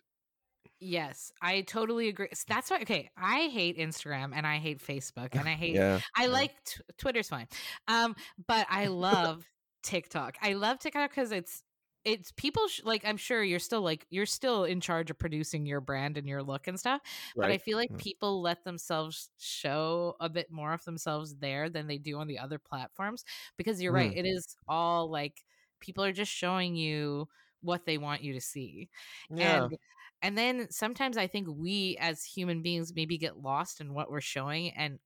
[0.83, 2.29] Yes, I totally agree.
[2.49, 2.79] That's why.
[2.83, 5.75] Okay, I hate Instagram and I hate Facebook and I hate.
[5.75, 6.01] Yeah.
[6.17, 6.29] I yeah.
[6.33, 7.49] like t- Twitter's fine,
[7.87, 8.17] um,
[8.47, 9.45] but I love
[9.83, 10.37] TikTok.
[10.43, 11.63] I love TikTok because it's
[12.07, 15.67] it's people sh- like I'm sure you're still like you're still in charge of producing
[15.67, 17.03] your brand and your look and stuff.
[17.37, 17.49] right.
[17.49, 17.99] But I feel like Mm.
[17.99, 22.39] people let themselves show a bit more of themselves there than they do on the
[22.39, 23.23] other platforms
[23.59, 24.13] because you're right.
[24.13, 24.17] Mm.
[24.19, 25.43] It is all like
[25.79, 27.29] people are just showing you
[27.63, 28.89] what they want you to see
[29.29, 29.65] Yeah.
[29.65, 29.77] and
[30.23, 34.21] and then sometimes i think we as human beings maybe get lost in what we're
[34.21, 34.99] showing and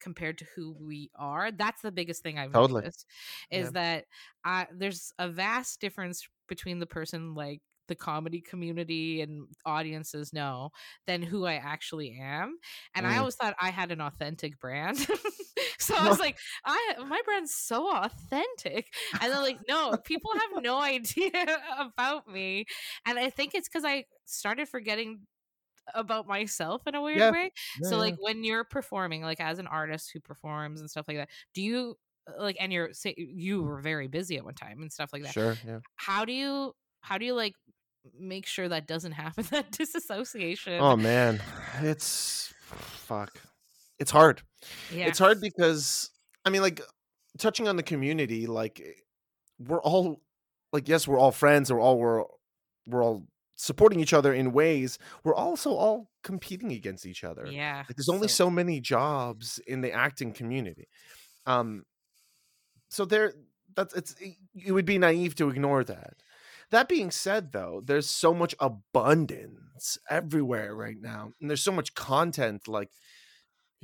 [0.00, 2.82] compared to who we are that's the biggest thing i've Totally.
[2.82, 3.06] noticed
[3.50, 3.72] is Yeah.
[3.72, 4.04] that
[4.44, 10.70] I, there's a vast difference between the person like the comedy community and audiences know
[11.06, 12.58] than who i actually am
[12.94, 13.18] and i Mm.
[13.18, 14.98] always thought i had an authentic brand
[15.78, 20.62] so i was like i my brand's so authentic and then like no people have
[20.62, 21.30] no idea
[21.78, 22.64] about me
[23.06, 25.20] and i think it's because i started forgetting
[25.94, 27.30] about myself in a weird Yeah.
[27.30, 28.00] way Yeah, so yeah.
[28.00, 31.60] like when you're performing like as an artist who performs and stuff like that do
[31.62, 31.96] you
[32.28, 35.22] uh, like and you're say you were very busy at one time and stuff like
[35.24, 35.56] that Sure.
[35.66, 35.80] Yeah.
[35.96, 37.54] how do you how do you like
[38.18, 41.40] make sure that doesn't happen that disassociation Oh man,
[41.82, 43.32] it's fuck.
[43.98, 44.42] It's hard.
[44.88, 46.10] Yeah It's hard because
[46.44, 46.80] I mean, like
[47.38, 48.92] touching on the community, like eh,
[49.58, 50.20] we're all
[50.72, 52.24] like yes, we're all friends, we're all we're
[52.86, 54.98] we're all supporting each other in ways.
[55.22, 57.46] We're also all competing against each other.
[57.46, 60.88] yeah Like there's only so many jobs in the acting community.
[61.46, 61.84] Um
[62.88, 63.32] so there
[63.74, 66.14] that's it's it it would be naive to ignore that.
[66.70, 71.32] That being said though, there's so much abundance everywhere right now.
[71.40, 72.90] And there's so much content like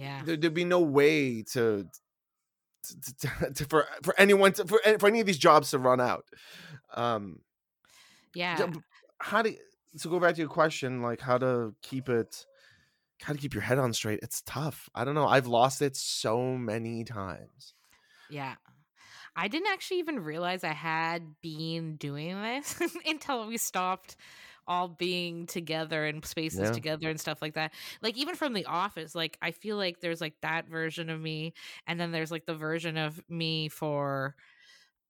[0.01, 1.87] yeah there, there'd be no way to,
[2.85, 6.01] to, to, to- for for anyone to, for, for any of these jobs to run
[6.01, 6.25] out.
[6.95, 7.41] Um
[8.35, 8.73] yeah yeah,
[9.19, 9.55] how do
[10.01, 12.47] to go back to your question like how to keep it
[13.23, 15.97] how to keep your head on straight it's tough i don't know i've lost it
[15.97, 17.75] so many times
[18.31, 18.55] Yeah.
[19.37, 24.17] I didn't actually even realize I had been doing this until we stopped
[24.71, 26.71] all being together in spaces Yeah.
[26.71, 27.75] together and stuff like that.
[28.03, 31.55] Like even from the office, like I feel like there's like that version of me
[31.89, 34.37] and then there's like the version of me for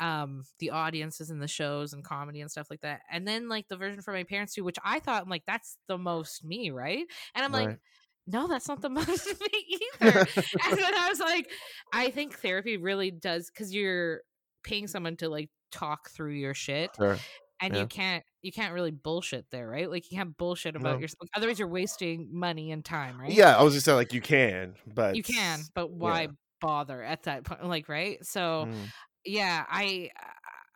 [0.00, 3.02] um the audiences and the shows and comedy and stuff like that.
[3.12, 5.76] And then like the version for my parents too, which I thought I'm like that's
[5.88, 7.04] the most me, right?
[7.34, 7.78] And I'm like
[8.26, 10.20] no, that's not the most me either.
[10.20, 11.50] and then I was like,
[11.92, 14.22] I think therapy really does because you're
[14.64, 17.18] paying someone to like talk through your shit, sure
[17.60, 17.80] and yeah.
[17.80, 19.90] you can't you can't really bullshit there, right?
[19.90, 21.00] Like you can't bullshit about No.
[21.00, 21.29] yourself.
[21.37, 23.44] Otherwise, you're wasting money and time, right?
[23.44, 26.18] yeah i was just saying like you can but you can, but yeah.
[26.18, 26.29] why
[26.61, 27.64] bother at that point?
[27.64, 28.24] Like, right?
[28.24, 28.92] So Mm,
[29.24, 30.11] yeah, I.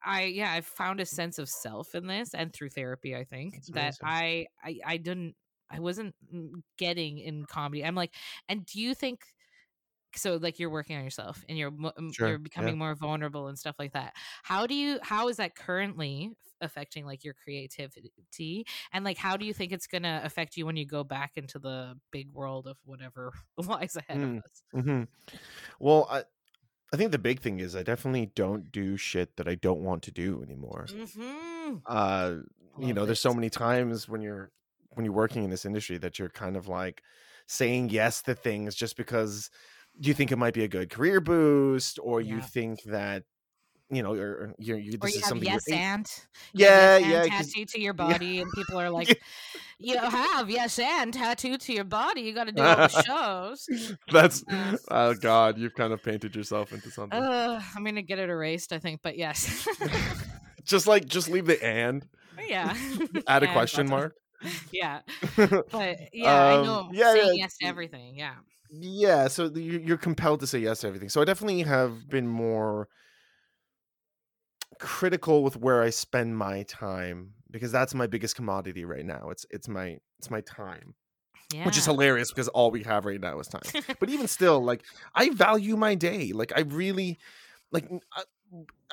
[0.07, 3.57] I yeah, I found a sense of self in this, and through therapy, I think
[3.69, 3.99] That's that.
[4.03, 5.35] I, I I didn't
[5.71, 7.85] I wasn't mm, getting in comedy.
[7.85, 8.15] I'm like,
[8.49, 9.25] and do you think
[10.17, 10.37] so?
[10.37, 11.73] Like you're working on yourself and you're
[12.11, 12.73] Sure, you're yeah.
[12.73, 14.15] becoming more vulnerable and stuff like that.
[14.43, 14.99] How do you?
[15.03, 16.33] How is that currently
[16.65, 18.67] affecting like your creativity?
[18.93, 21.59] And like, how do you think it's gonna affect you when you go back into
[21.59, 24.39] the big world of whatever lies ahead Mm.
[24.39, 24.63] of us?
[24.75, 25.09] mhm.
[25.81, 26.23] well i
[26.93, 30.03] i think the big thing is i definitely don't do shit that i don't want
[30.05, 31.77] to do anymore Mm-hmm.
[31.87, 32.35] uh
[32.79, 34.51] you know there's so many times when you're
[34.91, 37.03] when you're working in this industry that you're kind of like
[37.47, 39.51] saying yes to things just because
[39.99, 43.23] you think it might be a good career boost or you think that
[43.95, 46.07] you know you're you're, you Or you is have something yes and
[46.53, 48.17] yeah yes yeah and tattoo to your yeah.
[48.17, 49.11] body, and people are like,
[49.79, 52.23] "You have yes and tattoo to your body.
[52.23, 53.69] You got to do all the shows."
[54.11, 58.19] that's Uh, oh god you've kind of painted yourself into something Uh, I'm gonna get
[58.19, 59.67] it erased, I think, but yes,
[60.65, 62.07] just like just leave the and
[62.49, 62.75] yeah.
[63.27, 64.15] add a And question mark
[64.73, 65.01] Yeah,
[65.71, 66.93] but yeah, I Um, know.
[66.93, 68.17] yeah, saying yeah, yes to everything.
[68.17, 68.37] Yeah,
[68.71, 72.89] yeah so you're compelled to say yes to everything so i definitely have been more
[74.79, 79.47] critical with where i spend my time because that's my biggest commodity right now it's
[79.51, 80.95] it's my it's my time
[81.53, 81.65] yeah.
[81.65, 84.83] which is hilarious because all we have right now is time but even still like
[85.15, 87.19] i value my day like i really
[87.73, 88.23] like I,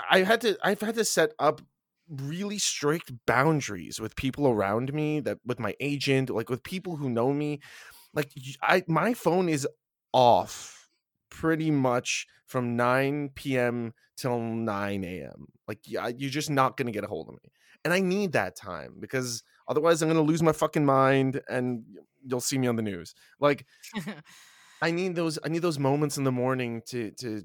[0.10, 1.62] I had to i've had to set up
[2.10, 7.10] really strict boundaries with people around me that with my agent like with people who
[7.10, 7.62] know me
[8.14, 9.66] like I, my phone is
[10.12, 10.81] off
[11.32, 17.04] pretty much from 9 p.m till 9 a.m like yeah, you're just not gonna get
[17.04, 17.52] a hold of me
[17.84, 21.84] and i need that time because otherwise i'm gonna lose my fucking mind and
[22.24, 23.66] you'll see me on the news like
[24.82, 27.44] I need those I need those moments in the morning to to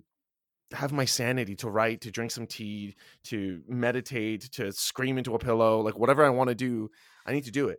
[0.72, 5.38] have my sanity to write, to drink some tea, to meditate, to scream into a
[5.38, 6.90] pillow, like whatever I want to do,
[7.24, 7.78] I need to do it.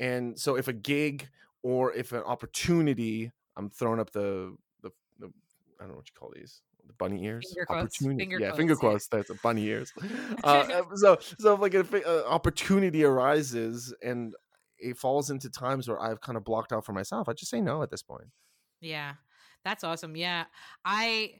[0.00, 1.28] And so if a gig
[1.62, 4.56] or if an opportunity, I'm throwing up the
[5.82, 6.62] I don't know what you call these.
[6.86, 9.06] The bunny ears, Finger opportunity, finger yeah, quotes, finger quotes.
[9.08, 9.92] That's a bunny ears.
[10.44, 14.34] uh, so, so if like an uh, opportunity arises and
[14.78, 17.60] it falls into times where I've kind of blocked out for myself, I just say
[17.60, 18.28] no at this point.
[18.80, 19.14] Yeah.
[19.64, 20.16] That's awesome.
[20.16, 20.44] Yeah.
[20.84, 21.34] I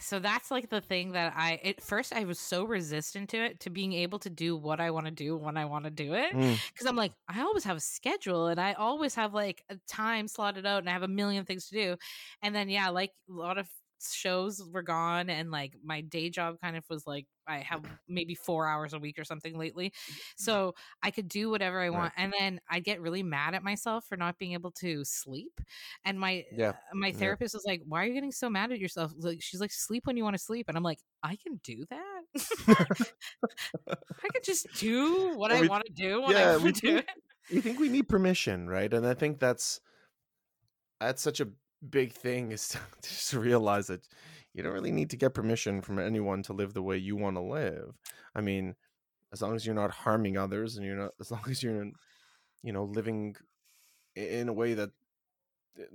[0.00, 3.60] so that's like the thing that I at first I was so resistant to it
[3.60, 6.14] to being able to do what I want to do when I want to do
[6.14, 9.62] it Mm, because I'm like I always have a schedule and I always have like
[9.68, 11.96] a time slotted out and I have a million things to do.
[12.42, 13.68] And then yeah like a lot of
[14.10, 18.34] shows were gone and like my day job kind of was like I have maybe
[18.34, 19.92] 4 hours a week or something lately
[20.36, 21.98] so I could do whatever I Right.
[21.98, 25.60] want and then I get really mad at myself for not being able to sleep
[26.04, 26.70] and my Yeah.
[26.70, 27.16] Uh, my Yeah.
[27.18, 30.06] therapist is like why are you getting so mad at yourself like she's like sleep
[30.06, 32.22] when you want to sleep and I'm like I can do that
[34.24, 36.76] I can just do what And I want to do when yeah, I we want
[36.76, 38.92] to do think- it we think we need permission, right?
[38.94, 39.80] And I think that's
[41.00, 41.48] that's such a
[41.90, 44.06] big thing is to just realize that
[44.54, 47.36] you don't really need to get permission from anyone to live the way you want
[47.36, 47.94] to live.
[48.34, 48.74] I mean,
[49.32, 51.86] as long as you're not harming others and you're not as long as you're
[52.62, 53.36] you know living
[54.14, 54.90] in a way that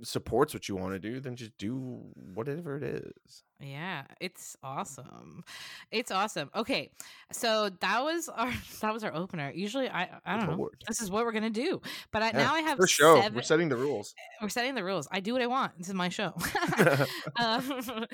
[0.02, 2.00] supports what you want to do, then just do
[2.34, 3.44] whatever it is.
[3.60, 5.44] Yeah, it's awesome.
[5.90, 6.50] It's awesome.
[6.54, 6.90] Okay,
[7.32, 9.50] so that was our that was our opener.
[9.54, 10.70] Usually, I I don't know.
[10.86, 11.80] This is what we're gonna do,
[12.12, 13.34] but I, Yeah, now I have show, seven.
[13.34, 14.14] we're setting the rules.
[14.42, 15.08] we're setting the rules.
[15.10, 15.76] I do what I want.
[15.78, 16.34] This is my show.
[17.40, 18.06] um,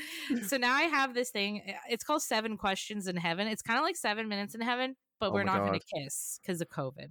[0.47, 1.63] so now I have this thing.
[1.69, 3.49] uh, It's called Seven Questions in Heaven.
[3.49, 6.61] It's kind of like Seven Minutes in Heaven, but Oh we're not gonna kiss because
[6.61, 7.09] of COVID.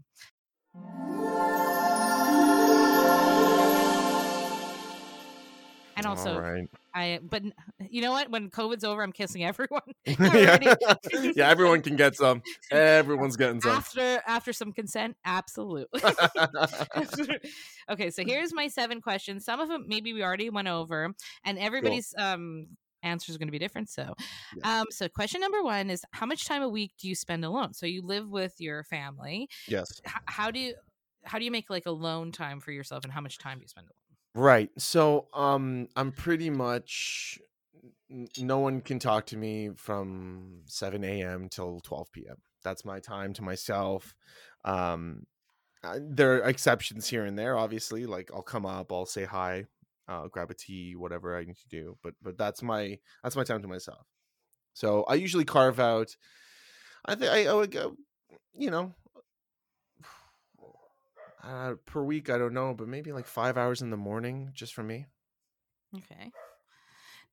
[5.95, 6.67] And also, right.
[6.93, 7.43] I but
[7.89, 8.29] you know what?
[8.29, 9.81] When COVID's over, I'm kissing everyone.
[10.05, 10.75] yeah.
[11.35, 12.41] yeah, everyone can get some.
[12.71, 13.71] Everyone's getting some.
[13.71, 15.99] after after some consent, absolutely.
[17.89, 19.45] okay, so here's my seven questions.
[19.45, 22.67] Some of them maybe we already went over, and everybody's um
[23.03, 23.89] answer is going to be different.
[23.89, 24.13] So,
[24.63, 27.73] um, so question number one is how much time a week do you spend alone?
[27.73, 29.49] So you live with your family.
[29.67, 30.01] yes.
[30.07, 30.75] H- how do you
[31.25, 33.67] how do you make like alone time for yourself, and how much time do you
[33.67, 34.02] spend alone?
[34.35, 34.69] Right.
[34.77, 37.39] So, um, I'm pretty much
[38.37, 41.49] no one can talk to me from 7 a.m.
[41.49, 42.37] till 12 p.m.
[42.63, 44.15] That's my time to myself.
[44.65, 45.25] Um,
[45.99, 48.05] there are exceptions here and there, obviously.
[48.05, 49.65] Like I'll come up, I'll say hi,
[50.31, 51.97] grab a tea, whatever I need to do.
[52.03, 54.05] But but that's my that's my time to myself.
[54.73, 56.15] So I usually carve out.
[57.05, 57.97] I think I, I would go,
[58.53, 58.93] you know,
[61.43, 62.29] uh, per week.
[62.29, 65.05] I don't know, but maybe like five hours in the morning just for me.
[65.95, 66.31] Okay.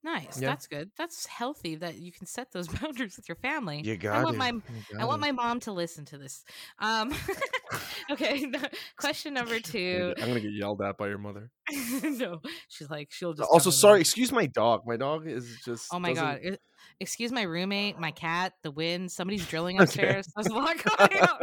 [0.03, 0.41] Nice.
[0.41, 0.49] Yeah.
[0.49, 0.91] That's good.
[0.97, 3.83] That's healthy that you can set those boundaries with your family.
[3.85, 4.39] You got I want it.
[4.39, 4.53] my
[4.99, 6.45] I want got my mom to listen to this.
[6.79, 7.15] Um,
[8.11, 8.51] okay.
[8.97, 10.15] question number two.
[10.17, 11.51] I'm gonna get yelled at by your mother.
[12.19, 13.49] no, she's like she'll just.
[13.51, 14.01] Also, sorry.
[14.01, 14.83] excuse my dog.
[14.87, 15.89] My dog is just.
[15.93, 16.39] Oh my god!
[16.43, 16.59] doesn't- E-
[16.99, 19.13] Excuse my roommate, my cat, the wind.
[19.13, 20.27] Somebody's drilling upstairs.
[20.35, 21.39] There's a lot going on.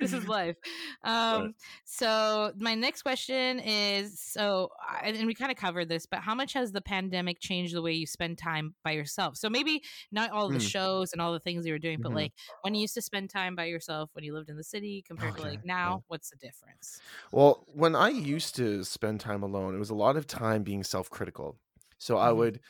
[0.00, 0.56] this is life.
[1.04, 4.70] Um, so my next question is: so,
[5.02, 7.92] and we kind of covered this, but how much has the pandemic changed the way
[7.92, 9.36] you spend time by yourself?
[9.36, 10.60] So maybe not all the Hmm.
[10.60, 12.16] shows and all the things you were doing, but Mhm.
[12.16, 15.02] like when you used to spend time by yourself when you lived in the city
[15.06, 15.72] compared to Okay, like yeah.
[15.74, 17.00] now, what's the difference?
[17.30, 20.82] Well, when I used to spend time alone, it was a lot of time being
[20.84, 21.58] self-critical.
[21.98, 22.32] So I Mhm.
[22.32, 22.60] would,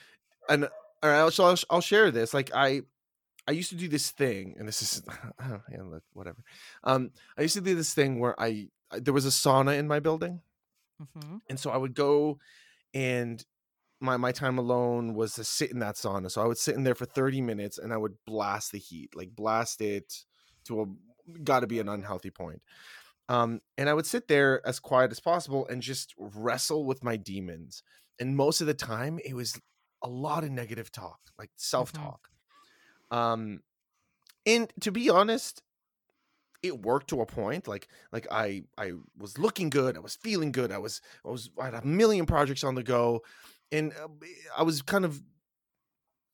[0.49, 0.67] and
[1.03, 2.35] or I'll, so I'll, I'll share this.
[2.35, 2.83] Like I,
[3.49, 5.03] I used to do this thing, and this is
[5.41, 6.43] yeah, look, whatever.
[6.85, 9.89] Um, I used to do this thing where I I- there was a sauna in
[9.89, 10.43] my building,
[10.99, 12.39] hmm and so I would go,
[12.95, 13.45] and
[14.01, 16.31] my my time alone was to sit in that sauna.
[16.31, 19.17] So I would sit in there for thirty minutes, and I would blast the heat,
[19.17, 20.25] like blast it
[20.67, 20.87] to a
[21.45, 22.63] got to be an unhealthy point.
[23.29, 27.17] Um, and I would sit there as quiet as possible and just wrestle with my
[27.17, 27.83] demons.
[28.21, 29.59] And most of the time, it was
[30.03, 32.29] a lot of negative talk, like self talk.
[33.11, 33.61] Um,
[34.47, 35.63] and to be honest,
[36.63, 37.67] it worked to a point.
[37.67, 39.97] Like, like I, I was looking good.
[39.97, 40.73] I was feeling good.
[40.73, 43.23] I was, I was, I had a million projects on the go,
[43.73, 44.09] and uh,
[44.57, 45.23] I was kind of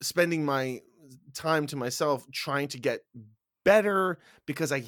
[0.01, 0.81] spending my
[1.33, 3.01] time to myself trying to get
[3.63, 4.83] better because I,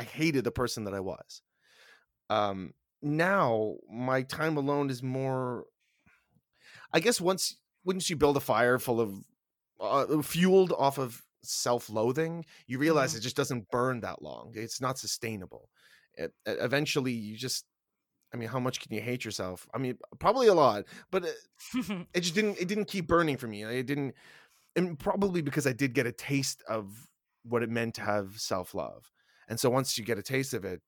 [0.00, 1.42] I hated the person that I was.
[2.30, 5.64] Um, now my time alone is more.
[6.92, 9.14] I guess once once you build a fire full of
[9.80, 13.18] uh, fueled off of self-loathing, you realize Mhm.
[13.18, 14.52] it just doesn't burn that long.
[14.54, 15.70] It's not sustainable.
[16.14, 17.64] It, e- eventually, you just
[18.32, 19.66] I mean, how much can you hate yourself?
[19.74, 21.36] I mean, probably a lot, but it,
[22.14, 22.58] it just didn't.
[22.60, 23.64] It didn't keep burning for me.
[23.64, 24.14] It didn't,
[24.76, 27.08] and probably because I did get a taste of
[27.42, 29.10] what it meant to have self love.
[29.50, 30.80] And so once you get a taste of it,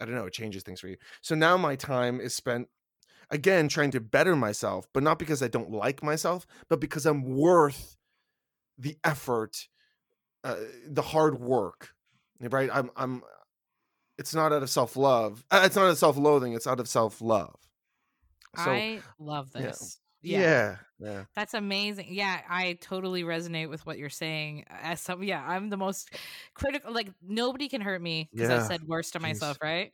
[0.00, 0.96] I don't know, it changes things for you.
[1.22, 2.68] So now my time is spent
[3.30, 7.36] again trying to better myself, but not because I don't like myself, but because I'm
[7.36, 7.96] worth
[8.76, 9.68] the effort,
[10.42, 11.94] uh, the hard work.
[12.40, 12.68] Right?
[12.70, 13.22] I'm I'm
[14.18, 15.44] it's not out of self-love.
[15.50, 17.56] Uh, it's not out of self-loathing, it's out of self-love.
[18.56, 19.98] So I love this.
[20.22, 20.38] Yeah.
[20.40, 20.40] Yeah.
[20.40, 20.76] Yeah.
[21.34, 22.06] That's amazing.
[22.10, 24.64] Yeah, I totally resonate with what you're saying.
[24.68, 26.14] As some, yeah, I'm the most
[26.54, 26.92] critical.
[26.92, 29.90] Like nobody can hurt me because I said worse to myself, right?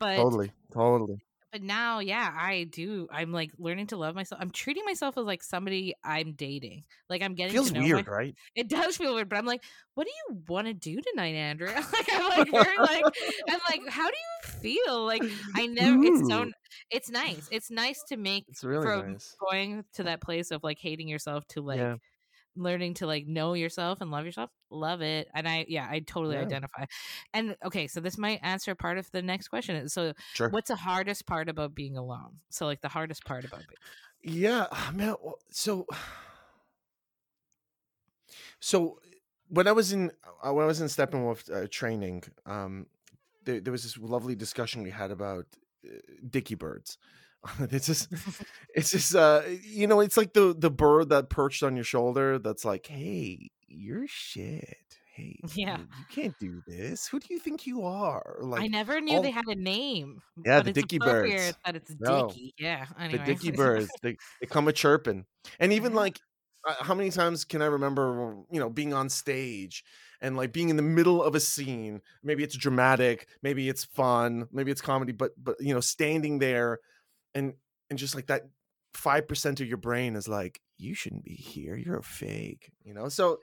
[0.00, 0.52] But Totally.
[0.72, 1.18] Totally.
[1.52, 3.06] But now, yeah, I do.
[3.10, 4.40] I'm like learning to love myself.
[4.40, 6.84] I'm treating myself as like somebody I'm dating.
[7.08, 8.34] Like I'm getting Feels to know weird, my- right?
[8.54, 9.62] It does feel weird, but I'm like,
[9.94, 11.74] what do you want to do tonight, Andrea?
[11.92, 13.04] like I'm like very like
[13.48, 15.04] I'm like, how do you feel?
[15.06, 15.22] Like
[15.54, 16.02] I never.
[16.02, 16.50] It's so.
[16.90, 17.48] It's nice.
[17.50, 19.34] It's nice to make It's really from nice.
[19.40, 21.96] going to that place of like hating yourself to like Yeah.
[22.56, 26.36] Learning to like know yourself and love yourself love it and i yeah i totally
[26.36, 26.42] Yeah.
[26.42, 26.84] identify
[27.32, 30.50] and okay so this might answer part of the next question so Sure.
[30.50, 33.78] what's the hardest part about being alone so like the hardest part about being
[34.22, 35.14] Yeah, ah, man.
[35.50, 35.86] So,
[38.60, 38.98] so
[39.48, 40.10] when I was in
[40.42, 42.86] uh, when I was in Steppenwolf uh, training, um,
[43.44, 45.46] there, there was this lovely discussion we had about
[45.86, 45.90] uh,
[46.28, 46.98] dicky birds.
[47.60, 48.08] it's just,
[48.74, 52.38] it's just, uh, you know, it's like the the bird that perched on your shoulder.
[52.38, 54.76] That's like, hey, you're shit.
[55.14, 55.78] Hey, Yeah.
[55.78, 57.08] you, you can't do this.
[57.08, 58.36] Who do you think you are?
[58.40, 61.54] Like i never knew all- they had a name Yeah, the dicky birds.
[61.64, 62.28] that it's No.
[62.28, 65.24] dicky yeah the dicky birds they, they come a chirping
[65.58, 66.20] and even like
[66.68, 69.82] uh, how many times can i remember you know being on stage
[70.20, 74.46] and like being in the middle of a scene maybe it's dramatic maybe it's fun
[74.52, 76.78] maybe it's comedy but but you know standing there
[77.34, 77.54] and
[77.90, 78.42] and just like that
[78.94, 81.76] 5% of your brain is like you shouldn't be here.
[81.76, 83.08] You're a fake you know?
[83.08, 83.38] So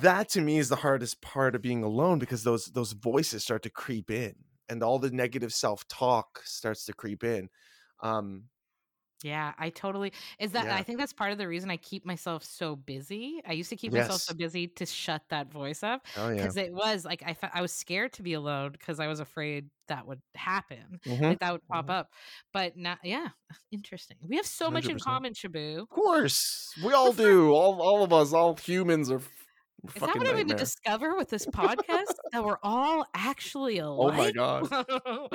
[0.00, 3.62] that to me is the hardest part of being alone because those those voices start
[3.62, 4.34] to creep in
[4.68, 7.48] and all the negative self-talk starts to creep in.
[8.02, 8.44] Um
[9.22, 10.76] Yeah, I totally is that Yeah.
[10.76, 13.40] I think that's part of the reason I keep myself so busy.
[13.46, 16.56] I used to keep myself so busy to shut that voice up oh yeah because
[16.56, 19.70] it was like I fe- I was scared to be alone because I was afraid
[19.88, 21.00] that would happen.
[21.06, 21.22] Mhm.
[21.28, 21.90] Like that would pop Mhm.
[21.90, 22.08] up.
[22.52, 23.28] But now yeah,
[23.72, 24.18] interesting.
[24.28, 25.78] We have so much in common, Shabu.
[25.82, 27.52] Of course, we all do.
[27.52, 29.20] All all of us, all humans are
[29.94, 32.14] Is that what I'm going to discover with this podcast?
[32.32, 33.98] that we're all actually alive.
[33.98, 34.68] Oh my god!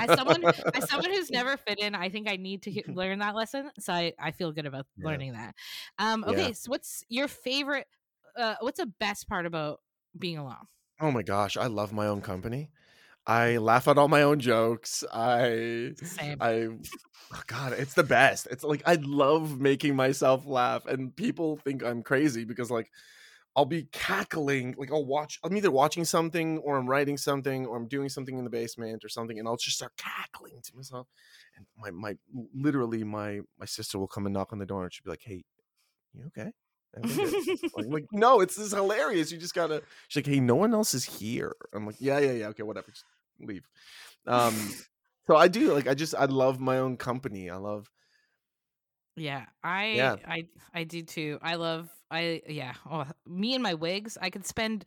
[0.00, 3.18] as someone as someone who's never fit in, I think I need to he- learn
[3.18, 3.70] that lesson.
[3.78, 5.06] So I, I feel good about Yeah.
[5.06, 5.54] learning that.
[5.98, 6.30] Um, Yeah.
[6.30, 7.86] okay, so what's your favorite?
[8.36, 9.80] Uh, what's the best part about
[10.18, 10.66] being alone?
[11.00, 12.70] Oh my gosh, I love my own company.
[13.26, 15.04] I laugh at all my own jokes.
[15.12, 16.38] I Same.
[16.40, 16.68] I
[17.34, 18.48] oh god, it's the best.
[18.50, 22.90] It's like I love making myself laugh and people think I'm crazy because like
[23.60, 27.76] I'll be cackling, like I'll watch I'm either watching something or I'm writing something or
[27.76, 31.08] I'm doing something in the basement or something and I'll just start cackling to myself.
[31.54, 32.16] And my my
[32.54, 35.20] literally my my sister will come and knock on the door and she'll be like,
[35.22, 35.44] "Hey,
[36.14, 36.52] you okay?"
[36.96, 39.30] Everything good?" like, like, no, it's this hilarious.
[39.30, 39.82] You just gotta.
[40.08, 41.54] She's like, hey, no one else is here.
[41.74, 42.46] I'm like, yeah, yeah, yeah.
[42.48, 42.90] Okay, whatever.
[42.90, 43.04] Just
[43.38, 43.68] leave.
[44.26, 44.54] Um,
[45.26, 45.88] so I do like.
[45.88, 47.48] I just I love my own company.
[47.48, 47.90] I love.
[49.16, 50.16] Yeah, I Yeah.
[50.26, 50.44] I
[50.74, 51.38] I do too.
[51.42, 52.74] I love I yeah.
[52.90, 54.16] Oh, me and my wigs.
[54.20, 54.84] I could spend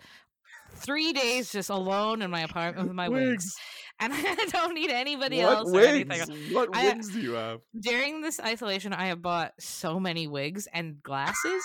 [0.75, 3.55] three days just alone in my apartment with my wigs,
[3.99, 6.19] and I don't need anybody What else or anything.
[6.27, 6.53] wigs?
[6.53, 7.59] What I- wigs do you have?
[7.79, 11.63] during this isolation i have bought so many wigs and glasses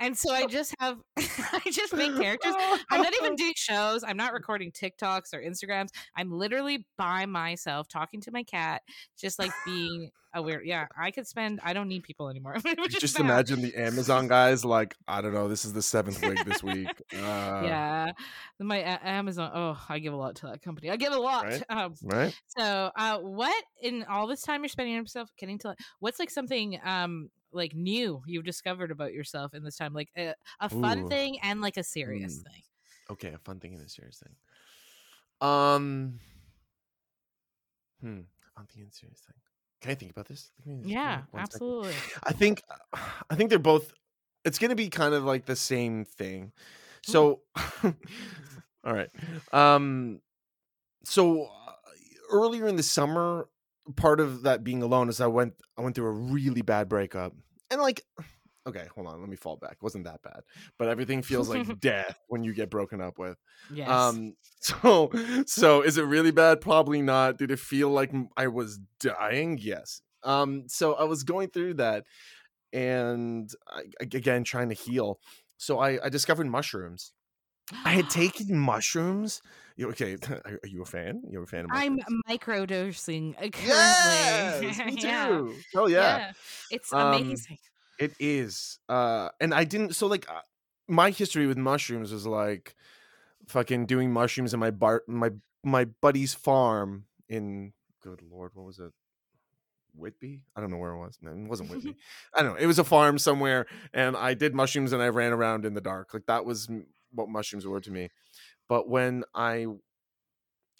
[0.00, 2.54] and so i just have i just make characters
[2.90, 7.88] i'm not even doing shows i'm not recording tiktoks or instagrams i'm literally by myself
[7.88, 8.82] talking to my cat
[9.18, 12.56] just like being a weird yeah i could spend i don't need people anymore
[12.88, 13.24] Just bad.
[13.24, 15.46] imagine the Amazon guys like I don't know.
[15.46, 16.88] This is the seventh wig this week.
[17.12, 17.16] Uh,
[17.64, 18.12] yeah
[18.58, 21.44] my a- amazon oh i give a lot to that company i give a lot
[21.44, 21.53] Right.
[21.68, 22.34] um Right.
[22.46, 26.30] So, uh, what in all this time you're spending on yourself, getting to what's like
[26.30, 31.04] something um like new you've discovered about yourself in this time, like a, a fun
[31.04, 31.08] Ooh.
[31.08, 32.44] thing and like a serious Mm.
[32.44, 32.62] thing.
[33.10, 34.36] Okay, a fun thing and a serious thing.
[35.40, 36.20] Um.
[38.00, 38.20] Hmm.
[38.46, 39.34] A fun thing and serious thing.
[39.80, 40.50] Can I think about this?
[40.56, 41.62] Give me- give me Yeah, one second.
[41.62, 41.94] absolutely.
[42.24, 42.62] I think
[43.30, 43.92] I think they're both
[44.44, 46.52] it's going to be kind of like the same thing.
[47.02, 47.42] So
[47.84, 49.10] all right.
[49.52, 50.20] Um
[51.04, 51.72] so uh,
[52.30, 53.48] earlier in the summer
[53.96, 57.34] part of that being alone is I went I went through a really bad breakup.
[57.70, 58.02] And like
[58.66, 59.72] okay, hold on, let me fall back.
[59.72, 60.40] It wasn't that bad,
[60.78, 63.36] but everything feels like death when you get broken up with.
[63.72, 63.88] Yes.
[63.88, 65.10] Um, so
[65.46, 66.60] so is it really bad?
[66.60, 67.38] Probably not.
[67.38, 69.58] Did it feel like I was dying?
[69.60, 70.00] Yes.
[70.22, 72.04] Um, so I was going through that,
[72.72, 75.20] and I, again trying to heal.
[75.56, 77.12] So I, I discovered mushrooms.
[77.84, 79.42] I had taken mushrooms.
[79.76, 81.22] You, okay, are, you a fan?
[81.28, 81.98] You're a fan of I'm
[82.28, 84.68] microdosing uh, currently.
[84.68, 85.26] Yes, me Yeah.
[85.26, 85.56] too.
[85.74, 86.32] Oh yeah.
[86.70, 87.58] It's Um, amazing.
[87.98, 88.78] It is.
[88.88, 90.40] Uh and I didn't so like uh,
[90.88, 92.76] my history with mushrooms was like
[93.48, 95.30] fucking doing mushrooms in my bar my
[95.64, 98.92] my buddy's farm in good lord, what was it?
[99.96, 100.42] Whitby?
[100.56, 101.18] I don't know where it was.
[101.22, 101.96] No, it wasn't Whitby.
[102.34, 102.58] I don't know.
[102.58, 105.80] It was a farm somewhere and I did mushrooms and I ran around in the
[105.80, 106.12] dark.
[106.12, 106.68] Like that was
[107.14, 108.10] what mushrooms were to me.
[108.68, 109.66] But when I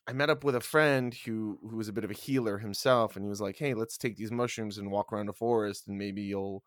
[0.07, 3.17] I met up with a friend who who was a bit of a healer himself,
[3.17, 5.97] and he was like, "Hey, let's take these mushrooms and walk around a forest, and
[5.99, 6.63] maybe you'll,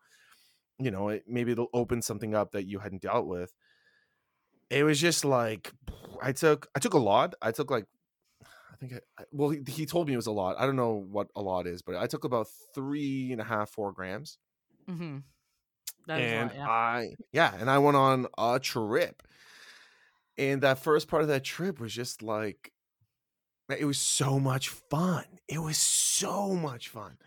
[0.78, 3.54] you know, it, maybe it'll open something up that you hadn't dealt with."
[4.70, 5.72] It was just like
[6.20, 7.34] I took I took a lot.
[7.40, 7.86] I took like
[8.72, 10.58] I think I, well he, he told me it was a lot.
[10.58, 13.70] I don't know what a lot is, but I took about three and a half
[13.70, 14.38] four grams,
[14.86, 15.18] hmm
[16.06, 16.68] That is a and lot, yeah.
[16.68, 19.22] I yeah, and I went on a trip,
[20.38, 22.72] and that first part of that trip was just like
[23.76, 25.24] it was so much fun.
[25.48, 27.18] It was so much fun.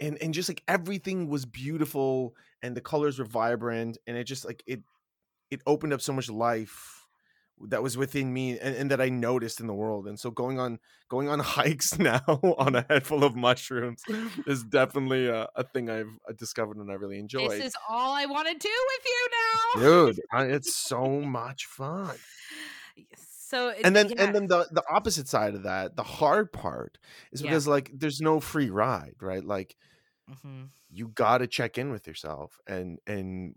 [0.00, 4.44] And and just like everything was beautiful and the colors were vibrant and it just
[4.44, 4.82] like it
[5.50, 7.03] it opened up so much life
[7.68, 10.06] that was within me and, and that I noticed in the world.
[10.06, 10.78] And so going on
[11.08, 14.02] going on hikes now on a head full of mushrooms
[14.46, 17.48] is definitely a, a thing I've uh, discovered and I really enjoy.
[17.48, 19.80] This is all I want to do with you now.
[20.06, 22.16] Dude, I- it's so much fun.
[23.16, 26.52] So it- and then yeah, and then the the opposite side of that the hard
[26.52, 26.98] part
[27.32, 27.50] is Yeah.
[27.50, 29.76] because like there's no free ride right like
[30.28, 30.70] mhm.
[30.90, 33.54] you got to check in with yourself and and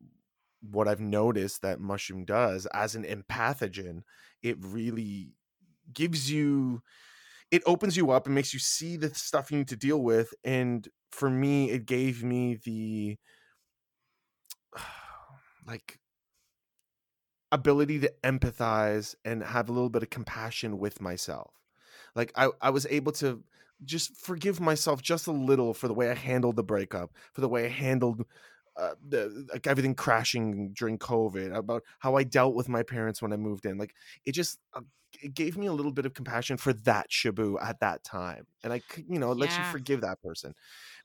[0.71, 4.01] what i've noticed that mushroom does as an empathogen
[4.43, 5.33] it really
[5.93, 6.81] gives you
[7.49, 10.33] it opens you up and makes you see the stuff you need to deal with
[10.43, 13.17] and for me it gave me the
[15.67, 15.99] like
[17.51, 21.53] ability to empathize and have a little bit of compassion with myself.
[22.15, 23.43] Like i i was able to
[23.85, 27.49] just forgive myself just a little for the way i handled the breakup for the
[27.49, 28.25] way i handled
[28.77, 33.33] uh, the, like everything crashing during covid about how i dealt with my parents when
[33.33, 33.93] i moved in like
[34.25, 34.81] it just uh,
[35.23, 38.71] it gave me a little bit of compassion for that shabu at that time and
[38.71, 40.53] i could you know it lets you forgive that person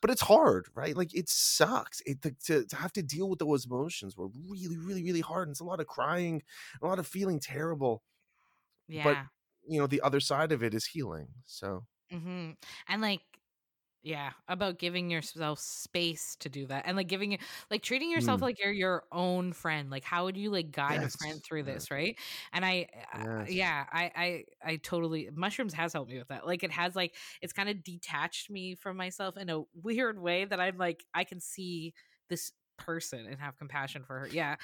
[0.00, 3.38] but it's hard right like it sucks it to, to, to have to deal with
[3.38, 6.42] those emotions were really really really hard and it's a lot of crying
[6.82, 8.02] a lot of feeling terrible
[8.88, 9.04] yeah.
[9.04, 9.16] But
[9.66, 12.50] you know the other side of it is healing so Mm-hmm.
[12.88, 13.20] And like,
[14.02, 17.38] yeah, about giving yourself space to do that, and like giving you,
[17.70, 18.42] like treating yourself Mm.
[18.42, 19.90] like you're your own friend.
[19.90, 21.64] Like, how would you like guide a friend through yes.
[21.64, 22.18] this, right?
[22.52, 26.46] And I, uh, yeah, I, I, I totally mushrooms has helped me with that.
[26.46, 30.44] Like, it has like it's kind of detached me from myself in a weird way
[30.44, 31.94] that I'm like I can see
[32.28, 34.28] this person and have compassion for her.
[34.28, 34.56] Yeah,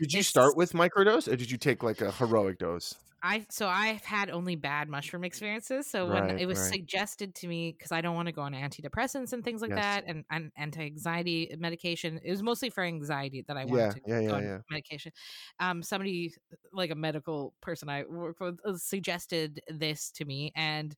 [0.00, 3.44] did you It's- start with microdose or did you take like a heroic dose I
[3.50, 5.86] so I've had only bad mushroom experiences.
[5.90, 6.72] So when Right, it was right.
[6.72, 9.74] suggested to me, because I don't want to go on antidepressants and things like Yes.
[9.74, 14.00] that, and, and anti-anxiety medication, it was mostly for anxiety that I wanted Yeah, to
[14.06, 14.60] yeah, go yeah, on yeah.
[14.70, 15.12] medication.
[15.58, 16.32] Um, somebody
[16.72, 20.94] like a medical person I work with uh, suggested this to me, and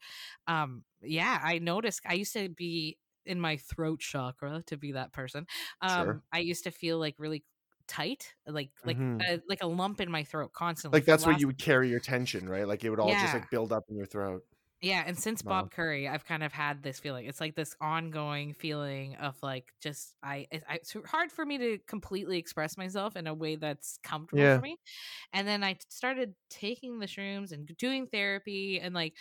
[0.46, 2.02] um, yeah, I noticed.
[2.06, 5.46] I used to be in my throat chakra to be that person.
[5.80, 6.22] Um, Sure.
[6.32, 7.44] I used to feel like really
[7.88, 9.28] tight, like like Mhm.
[9.28, 10.92] a, like a lump in my throat constantly.
[10.92, 13.34] like that's where last you would carry your tension right like it would all just
[13.34, 14.44] like build up in your throat
[14.80, 15.42] Yeah, and since.
[15.42, 17.26] Bob Curry, I've kind of had this feeling.
[17.26, 21.78] It's like this ongoing feeling of like just I, I it's hard for me to
[21.86, 24.60] completely express myself in a way that's comfortable Yeah.
[24.60, 24.76] for me.
[25.32, 29.16] And then I started taking the shrooms and doing therapy and like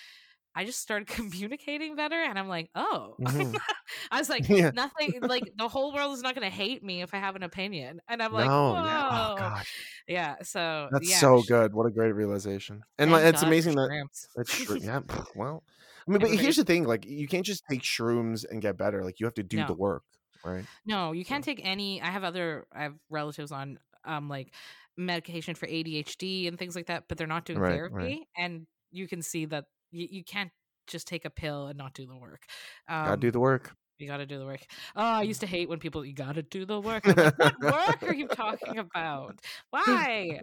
[0.56, 3.58] I just started communicating better and I'm like, "Oh." Mhm.
[4.12, 4.72] I was like, Yeah.
[4.74, 7.44] nothing like the whole world is not going to hate me if I have an
[7.44, 8.02] opinion.
[8.08, 9.10] And I'm like, no "Whoa." yeah.
[9.32, 9.74] oh gosh
[10.08, 14.08] Yeah, so that's yeah, so good what a great realization and like it's amazing that.
[14.36, 14.78] That's true.
[14.82, 15.02] Yeah.
[15.36, 15.64] Well,
[16.08, 18.78] I mean, but Everybody- here's the thing: like, you can't just take shrooms and get
[18.78, 19.04] better.
[19.04, 19.68] Like, you have to do No.
[19.68, 20.04] the work,
[20.44, 20.66] right?
[20.86, 22.02] No, you can't take any.
[22.02, 22.66] I have other.
[22.74, 24.52] I have relatives on um like
[24.98, 27.92] medication for ADHD and things like that, but they're not doing Right, right.
[27.92, 30.52] therapy, and you can see that you, you can't
[30.88, 32.46] just take a pill and not do the work.
[32.88, 33.76] Um, Gotta do the work.
[34.02, 34.62] You got to do the work.
[34.96, 37.06] Oh, I used to hate when people you got to do the work.
[37.06, 39.40] Like, what work are you talking about?
[39.70, 40.42] Why?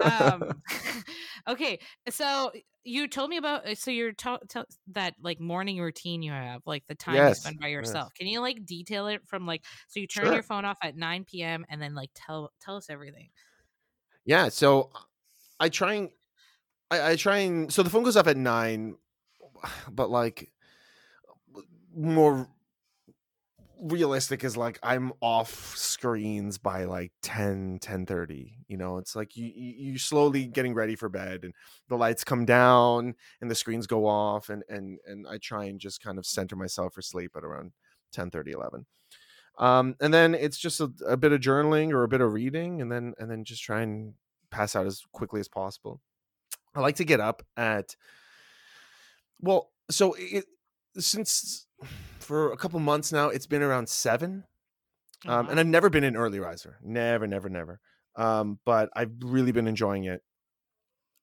[0.00, 0.60] Um,
[1.48, 1.78] okay,
[2.08, 2.50] so
[2.82, 6.62] you told me about uh, so you're ta- ta- that like morning routine you have,
[6.66, 8.10] like the time yes, you spend by yourself.
[8.10, 8.18] Yes.
[8.18, 10.34] Can you like detail it from like so you turn sure.
[10.34, 11.64] your phone off at 9 p.m.
[11.68, 13.28] and then like tell tell us everything.
[14.24, 14.90] Yeah, so
[15.60, 16.10] I try and
[16.90, 18.96] I, I try and so the phone goes off at nine,
[19.90, 20.52] but like
[21.94, 22.48] more
[23.82, 28.98] realistic is like i'm off screens by like 10 10 30 you know?
[28.98, 31.52] It's like you you slowly getting ready for bed and
[31.88, 35.78] the lights come down and the screens go off and and and i try and
[35.78, 37.72] just kind of center myself for sleep at around
[38.12, 38.86] 10 30 11
[39.58, 42.80] um and then it's just a, a bit of journaling or a bit of reading
[42.80, 44.14] and then and then just try and
[44.50, 46.00] pass out as quickly as possible
[46.76, 47.96] i like to get up at
[49.40, 50.44] well so it
[50.98, 51.66] since
[52.18, 53.28] for a couple months now.
[53.28, 54.44] It's been around 7
[55.26, 56.78] um, and I've never been an early riser.
[56.82, 57.80] Never, never, never.
[58.16, 60.22] Um, but I've really been enjoying it.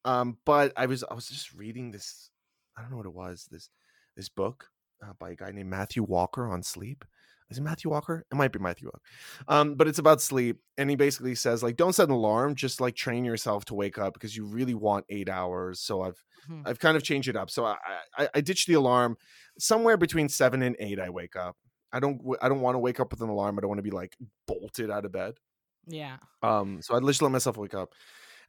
[0.05, 2.29] Um, but I was I was just reading this.
[2.77, 3.47] I don't know what it was.
[3.49, 3.69] This
[4.17, 4.65] this book
[5.01, 7.05] uh, by a guy named Matthew Walker on sleep.
[7.49, 8.25] Is it Matthew Walker?
[8.31, 9.01] It might be Matthew Walker.
[9.47, 12.81] Um, but it's about sleep, and he basically says like, don't set an alarm, just
[12.81, 15.79] like train yourself to wake up because you really want eight hours.
[15.79, 16.67] So I've mm-hmm.
[16.67, 17.49] I've kind of changed it up.
[17.49, 17.75] So I,
[18.17, 19.17] I I ditched the alarm
[19.59, 20.99] somewhere between seven and eight.
[20.99, 21.57] I wake up.
[21.91, 23.57] I don't I don't want to wake up with an alarm.
[23.57, 24.17] I don't want to be like
[24.47, 25.35] bolted out of bed.
[25.87, 26.17] Yeah.
[26.41, 26.81] Um.
[26.81, 27.93] So I just let myself wake up,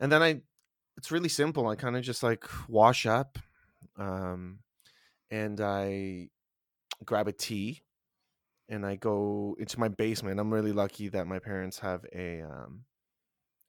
[0.00, 0.40] and then I.
[0.96, 1.66] It's really simple.
[1.66, 3.36] I kind of just like wash up,
[3.98, 4.60] um,
[5.28, 6.28] and I
[7.04, 7.82] grab a tea
[8.68, 10.40] and I go into my basement.
[10.40, 12.84] I'm really lucky that my parents have a um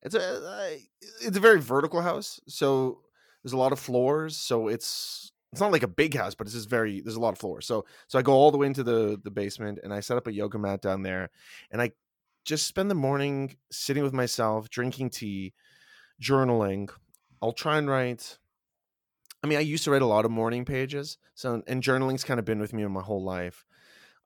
[0.02, 0.78] it's a
[1.22, 2.40] it's a very vertical house.
[2.48, 3.02] So
[3.44, 6.56] there's a lot of floors, so it's it's not like a big house, but it's
[6.56, 7.66] just very there's a lot of floors.
[7.66, 10.28] So so I go all the way into the the basement and I set up
[10.28, 11.30] a yoga mat down there
[11.72, 11.92] and I
[12.44, 15.54] just spend the morning sitting with myself, drinking tea,
[16.22, 16.90] journaling.
[17.42, 18.38] I'll try and write
[19.44, 21.18] I mean, I used to write a lot of morning pages.
[21.34, 23.66] So and journaling's kind of been with me my whole life.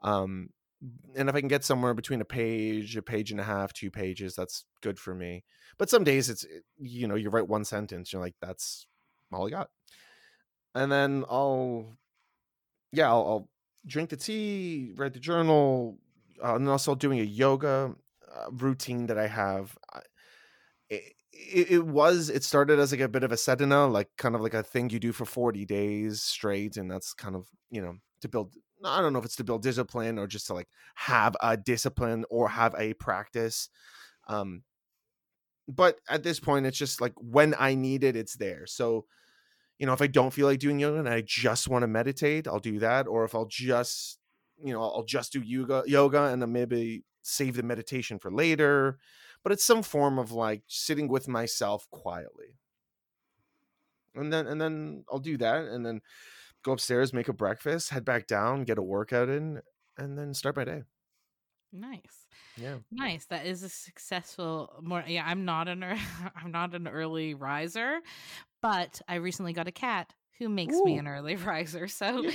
[0.01, 0.49] Um
[1.15, 3.91] and if I can get somewhere between a page, a page and a half, two
[3.91, 5.43] pages, that's good for me.
[5.77, 6.45] But some days it's
[6.77, 8.85] you know you write one sentence, you're like that's
[9.31, 9.69] all I got,
[10.75, 11.97] and then I'll
[12.91, 13.49] yeah I'll, I'll
[13.85, 15.97] drink the tea, write the journal,
[16.43, 17.95] uh, and also doing a yoga
[18.35, 19.77] uh, routine that I have.
[20.89, 24.35] It, it, it, was it started as like a bit of a sadhana, like kind
[24.35, 27.81] of like a thing you do for forty days straight, and that's kind of you
[27.81, 30.69] know to build I don't know if it's to build discipline or just to like
[30.95, 33.69] have a discipline or have a practice.
[34.27, 34.63] Um,
[35.67, 38.65] but at this point, it's just like when I need it, it's there.
[38.65, 39.05] So,
[39.77, 42.47] you know, if I don't feel like doing yoga and I just want to meditate,
[42.47, 43.07] I'll do that.
[43.07, 44.19] Or if I'll just,
[44.63, 48.97] you know, I'll just do yoga, yoga, and then maybe save the meditation for later.
[49.43, 52.57] But it's some form of like sitting with myself quietly,
[54.15, 56.01] and then and then I'll do that, and then
[56.63, 59.61] go upstairs, make a breakfast, head back down, get a workout in,
[59.97, 60.83] and then start my day.
[61.71, 62.25] Nice.
[62.57, 62.77] Yeah.
[62.91, 63.25] Nice.
[63.25, 65.83] That is a successful more yeah, I'm not an
[66.35, 67.99] I'm not an early riser,
[68.61, 70.85] but I recently got a cat who makes Ooh.
[70.85, 71.87] me an early riser.
[71.87, 72.25] So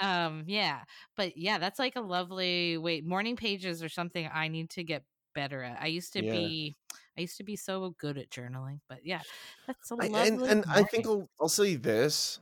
[0.00, 0.80] um yeah.
[1.16, 5.04] But yeah, that's like a lovely wait, morning pages or something I need to get
[5.34, 5.80] better at.
[5.80, 6.32] I used to yeah.
[6.32, 6.76] be
[7.16, 9.20] I used to be so good at journaling, but yeah,
[9.66, 10.14] that's a lovely.
[10.14, 12.40] I, and, and I think I'll, I'll say this: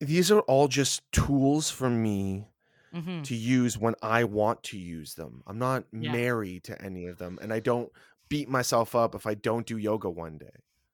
[0.00, 2.48] these are all just tools for me
[2.94, 3.22] mm-hmm.
[3.22, 5.42] to use when I want to use them.
[5.46, 6.12] I'm not yeah.
[6.12, 7.90] married to any of them, and I don't
[8.28, 10.46] beat myself up if I don't do yoga one day.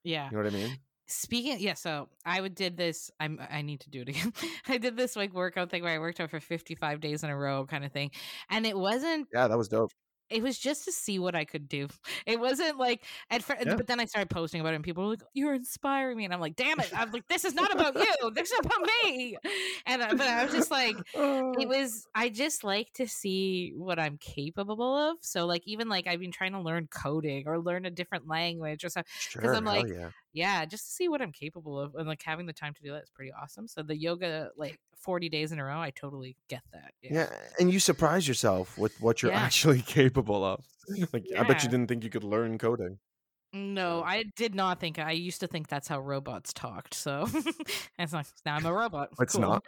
[0.03, 0.79] Yeah, you know what I mean.
[1.09, 1.75] Speaking, yeah.
[1.75, 3.11] So I would did this.
[3.21, 3.41] I'm.
[3.49, 4.33] I need to do it again.
[4.69, 7.37] I did this like workout thing where I worked out for 55 days in a
[7.37, 8.11] row, kind of thing,
[8.51, 9.29] and it wasn't.
[9.33, 9.93] Yeah, that was dope
[10.31, 11.89] it was just to see what I could do.
[12.27, 13.77] It wasn't like at first, yeah.
[13.77, 16.35] but then I started posting about it, and people were like, "You're inspiring me," and
[16.35, 18.31] I'm like, "Damn it!" I'm like, "This is not about you.
[18.35, 19.37] This is about me."
[19.87, 21.53] And but I was just like, it oh.
[21.67, 22.07] was.
[22.15, 25.19] I just like to see what I'm capable of.
[25.21, 28.85] So like, even like I've been trying to learn coding or learn a different language
[28.85, 31.95] or something because sure, I'm like, yeah yeah, just to see what I'm capable of
[31.95, 33.67] and like having the time to do that is pretty awesome.
[33.67, 36.93] So the yoga like 40 days in a row, I totally get that.
[37.03, 37.11] Yeah.
[37.13, 39.41] yeah and you surprise yourself with what you're yeah.
[39.41, 40.63] actually capable of.
[41.15, 41.41] like yeah.
[41.41, 42.99] I bet you didn't think you could learn coding.
[43.55, 44.99] No, I did not think.
[44.99, 46.93] I used to think that's how robots talked.
[46.93, 47.27] So
[47.99, 49.09] it's like now I'm a robot.
[49.19, 49.41] It's cool.
[49.41, 49.65] not.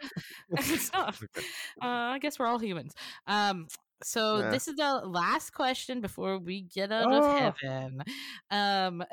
[0.51, 1.15] it's not.
[1.15, 1.47] Okay.
[1.81, 2.93] Uh, I guess we're all humans.
[3.25, 3.67] Um,
[4.03, 4.51] so yeah.
[4.51, 7.23] this is the last question before we get out oh.
[7.23, 8.03] of heaven.
[8.51, 9.03] Um,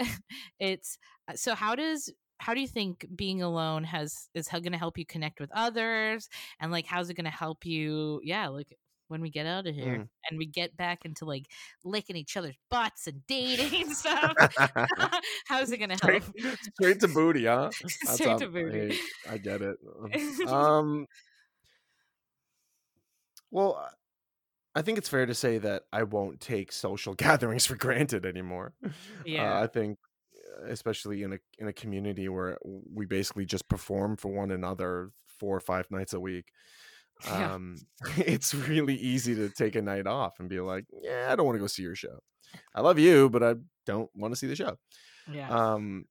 [0.61, 0.99] it's
[1.35, 5.07] so how does how do you think being alone has is going to help you
[5.07, 6.29] connect with others
[6.61, 8.77] and like how's it going to help you yeah like
[9.09, 10.09] when we get out of here Mm.
[10.29, 11.47] and we get back into like
[11.85, 14.35] licking each other's butts and dating and stuff.
[15.47, 16.25] How's it gonna help?
[16.75, 17.71] straight to booty, huh?
[17.87, 18.97] Straight to booty.
[18.97, 18.99] hey,
[19.31, 19.77] I get it.
[20.49, 21.07] Um,
[23.53, 23.89] well,
[24.75, 28.75] I think it's fair to say that I won't take social gatherings for granted anymore.
[29.25, 29.57] Yeah.
[29.59, 29.99] Uh, I think,
[30.69, 35.57] especially in a in a community where we basically just perform for one another four
[35.57, 36.47] or five nights a week.
[37.25, 37.55] Yeah.
[37.55, 37.77] Um,
[38.19, 41.57] it's really easy to take a night off and be like, "Yeah, I don't want
[41.57, 42.19] to go see your show.
[42.75, 43.55] I love you, but I
[43.87, 44.77] don't want to see the show."
[45.33, 45.49] yeah.
[45.51, 46.05] Um,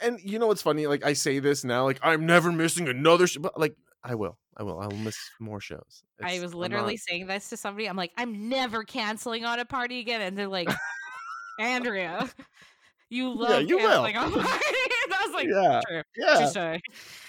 [0.00, 0.86] and you know what's funny?
[0.86, 4.36] Like I say this now, like I'm never missing another show, but like I will,
[4.56, 6.02] I will, I will miss more shows.
[6.20, 7.88] I It's- was I'm literally not- saying this to somebody.
[7.88, 10.20] I'm like, I'm never canceling on a party again.
[10.20, 10.68] And they're like,
[11.60, 12.28] Andrea,
[13.12, 14.04] you love yeah, you will.
[14.04, 16.02] I was like, yeah, true.
[16.16, 16.78] yeah.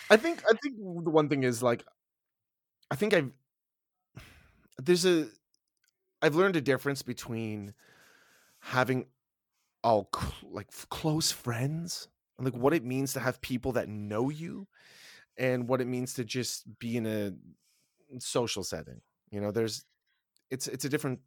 [0.09, 1.83] I think I think the one thing is like
[2.89, 3.31] I think I've
[4.77, 5.27] there's a
[6.21, 7.73] I've learned a difference between
[8.59, 9.05] having
[9.83, 12.07] all cl- like close friends
[12.37, 14.67] and like what it means to have people that know you
[15.37, 17.33] and what it means to just be in a
[18.19, 19.01] social setting.
[19.31, 19.83] You know, there's
[20.49, 21.19] it's it's a different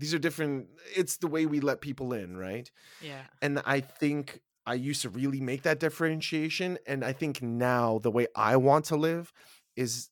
[0.00, 2.70] these are different it's the way we let people in, right?
[3.00, 3.22] yeah.
[3.42, 8.10] and I think I used to really make that differentiation, and I think now the
[8.10, 9.32] way I want to live
[9.76, 10.10] is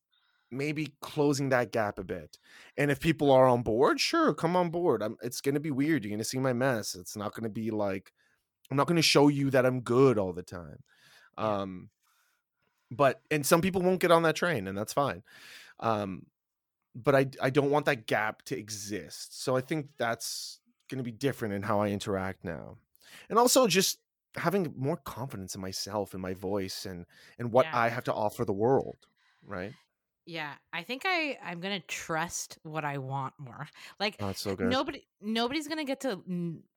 [0.50, 2.38] maybe closing that gap a bit.
[2.76, 5.02] And if people are on board, sure, come on board.
[5.02, 6.04] I'm, it's going to be weird.
[6.04, 6.94] You're going to see my mess.
[6.94, 8.12] It's not going to be like
[8.70, 10.82] I'm not going to show you that I'm good all the time.
[11.36, 11.90] Um,
[12.90, 15.22] but and some people won't get on that train, and that's fine.
[15.80, 16.26] Um,
[17.04, 19.42] but I I don't want that gap to exist.
[19.42, 22.76] So I think that's going to be different in how I interact now,
[23.28, 23.98] and also just
[24.36, 27.06] having more confidence in myself and my voice and
[27.38, 27.78] and what Yeah.
[27.78, 29.06] I have to offer the world.
[29.46, 29.72] Right?
[30.26, 30.52] Yeah.
[30.74, 33.66] I think I, I'm going to trust what I want more.
[33.98, 34.54] Like, Oh, so.
[34.58, 36.20] Nobody, nobody's gonna get to.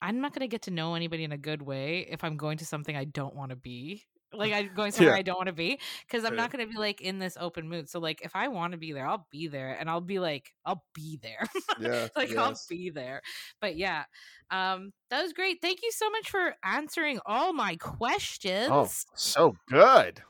[0.01, 2.65] I'm not gonna get to know anybody in a good way if I'm going to
[2.65, 4.05] something I don't want to be.
[4.33, 5.17] Like I'm going somewhere Yeah.
[5.17, 6.35] I don't want to be because I'm Yeah.
[6.35, 7.89] not gonna be like in this open mood.
[7.89, 10.53] So like if I want to be there, I'll be there, and I'll be like,
[10.65, 11.47] I'll be there.
[11.77, 13.21] Yeah, like I'll be there.
[13.59, 14.05] But yeah,
[14.49, 15.61] um, that was great.
[15.61, 18.71] Thank you so much for answering all my questions.
[18.71, 20.23] Oh, so good.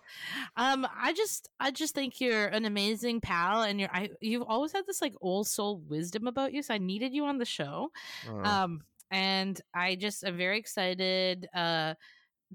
[0.56, 4.72] Um, I just, I just think you're an amazing pal, and you're, I, you've always
[4.72, 6.62] had this like old soul wisdom about you.
[6.64, 7.90] So I needed you on the show.
[8.26, 8.82] Oh, Um,
[9.12, 11.96] and I just am very excited uh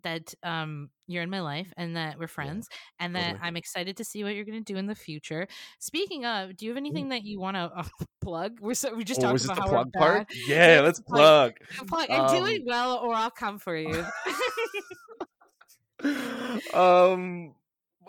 [0.03, 2.69] that um you're in my life and that we're friends
[2.99, 3.49] and that totally.
[3.49, 5.47] I'm excited to see what you're going to do in the future.
[5.79, 7.85] Speaking of, do you have anything that you want to uh,
[8.21, 8.59] plug?
[8.61, 10.27] We're so we just oh, talked about the how plug part?
[10.29, 10.37] bad.
[10.49, 11.55] Yeah, Yeah, let's plug.
[11.89, 12.11] plug.
[12.11, 14.05] And do Um, it well, or I'll come for you.
[16.75, 17.55] um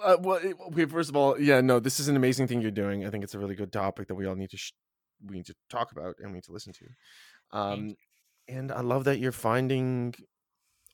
[0.03, 3.05] uh, well okay first of all yeah no this is an amazing thing you're doing
[3.05, 4.73] i think it's a really good topic that we all need to sh-
[5.25, 6.85] we need to talk about and we need to listen to
[7.57, 7.95] um
[8.47, 10.13] and i love that you're finding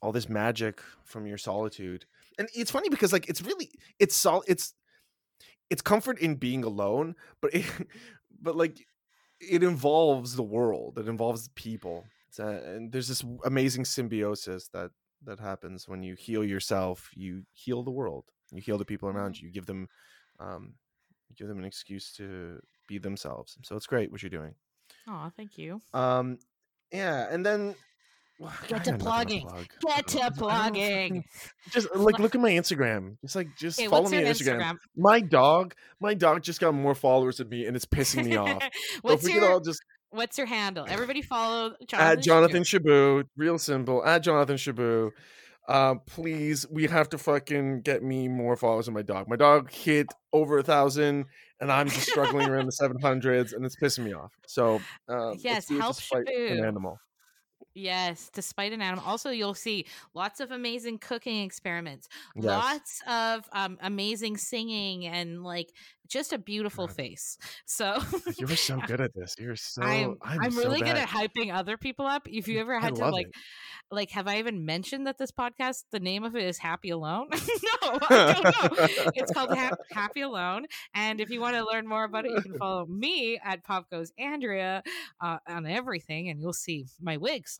[0.03, 2.05] all this magic from your solitude.
[2.37, 4.73] And it's funny because like it's really it's sol it's
[5.69, 7.65] it's comfort in being alone but it,
[8.41, 8.85] but like
[9.39, 10.97] it involves the world.
[10.97, 12.05] It involves people.
[12.39, 14.91] Uh, and there's this amazing symbiosis that
[15.25, 18.25] that happens when you heal yourself you heal the world.
[18.51, 19.47] You heal the people around you.
[19.47, 19.87] You give them
[20.39, 20.73] um
[21.29, 23.57] you give them an excuse to be themselves.
[23.63, 24.55] So it's great what you're doing.
[25.07, 25.81] Oh, thank you.
[25.93, 26.39] um
[26.91, 27.75] yeah and then
[28.43, 29.47] well, Get to plugging.
[29.47, 29.65] plug.
[29.81, 31.23] Get to plugging.
[31.71, 34.59] just like look at my instagram just like just Okay, follow me on instagram.
[34.61, 34.77] Instagram?
[34.97, 38.61] my dog my dog just got more followers than me and it's pissing me off
[38.93, 39.79] so what's we your all just
[40.09, 40.85] What's your handle?
[40.87, 42.19] Everybody follow Jonathan.
[42.19, 44.05] at Jonathan Shabu, real simple.
[44.05, 45.09] At Jonathan Shabu.
[45.67, 49.27] Uh, please, we have to fucking get me more followers on my dog.
[49.27, 51.25] My dog hit over a thousand,
[51.59, 54.31] and I'm just struggling around the seven hundreds, and it's pissing me off.
[54.45, 54.79] So,
[55.09, 56.99] uh, Yes, help despite an animal.
[57.75, 59.03] Yes, despite an animal.
[59.03, 62.65] Also, you'll see lots of amazing cooking experiments, Yes.
[62.65, 65.73] lots of um, amazing singing, and like
[66.07, 66.95] just a beautiful God.
[66.95, 67.37] face.
[67.65, 67.97] So
[68.37, 69.35] You were so good at this.
[69.39, 69.81] You're so.
[69.81, 72.27] I'm I'm, I'm, so really good at hyping other people up.
[72.29, 73.33] If you ever I had to like it.
[73.91, 77.27] like have I even mentioned that this podcast the name of it is Happy Alone?
[77.31, 79.11] no, I don't know.
[79.15, 80.65] It's called ha- Happy Alone.
[80.93, 83.89] And if you want to learn more about it, you can follow me at Pop
[83.89, 84.83] Goes Andrea
[85.21, 87.59] uh, on everything, and you'll see my wigs.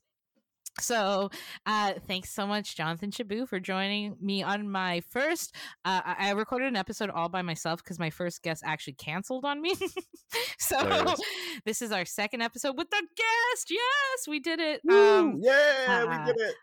[0.80, 1.30] So,
[1.66, 5.56] uh, thanks so much, Jonathan Shabu, for joining me on my first.
[5.86, 9.62] Uh, I recorded an episode all by myself because my first guest actually canceled on
[9.62, 9.76] me.
[10.60, 11.20] so, Hilarious.
[11.66, 13.68] this is our second episode with the guest.
[13.70, 14.82] Yes, we did it.
[14.84, 15.20] Woo!
[15.20, 16.56] Um, yeah, uh, we did it.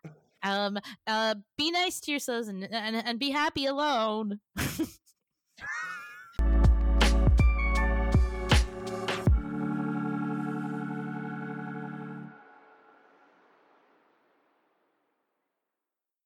[0.42, 4.40] um, uh, be nice to yourselves and and, and be happy alone.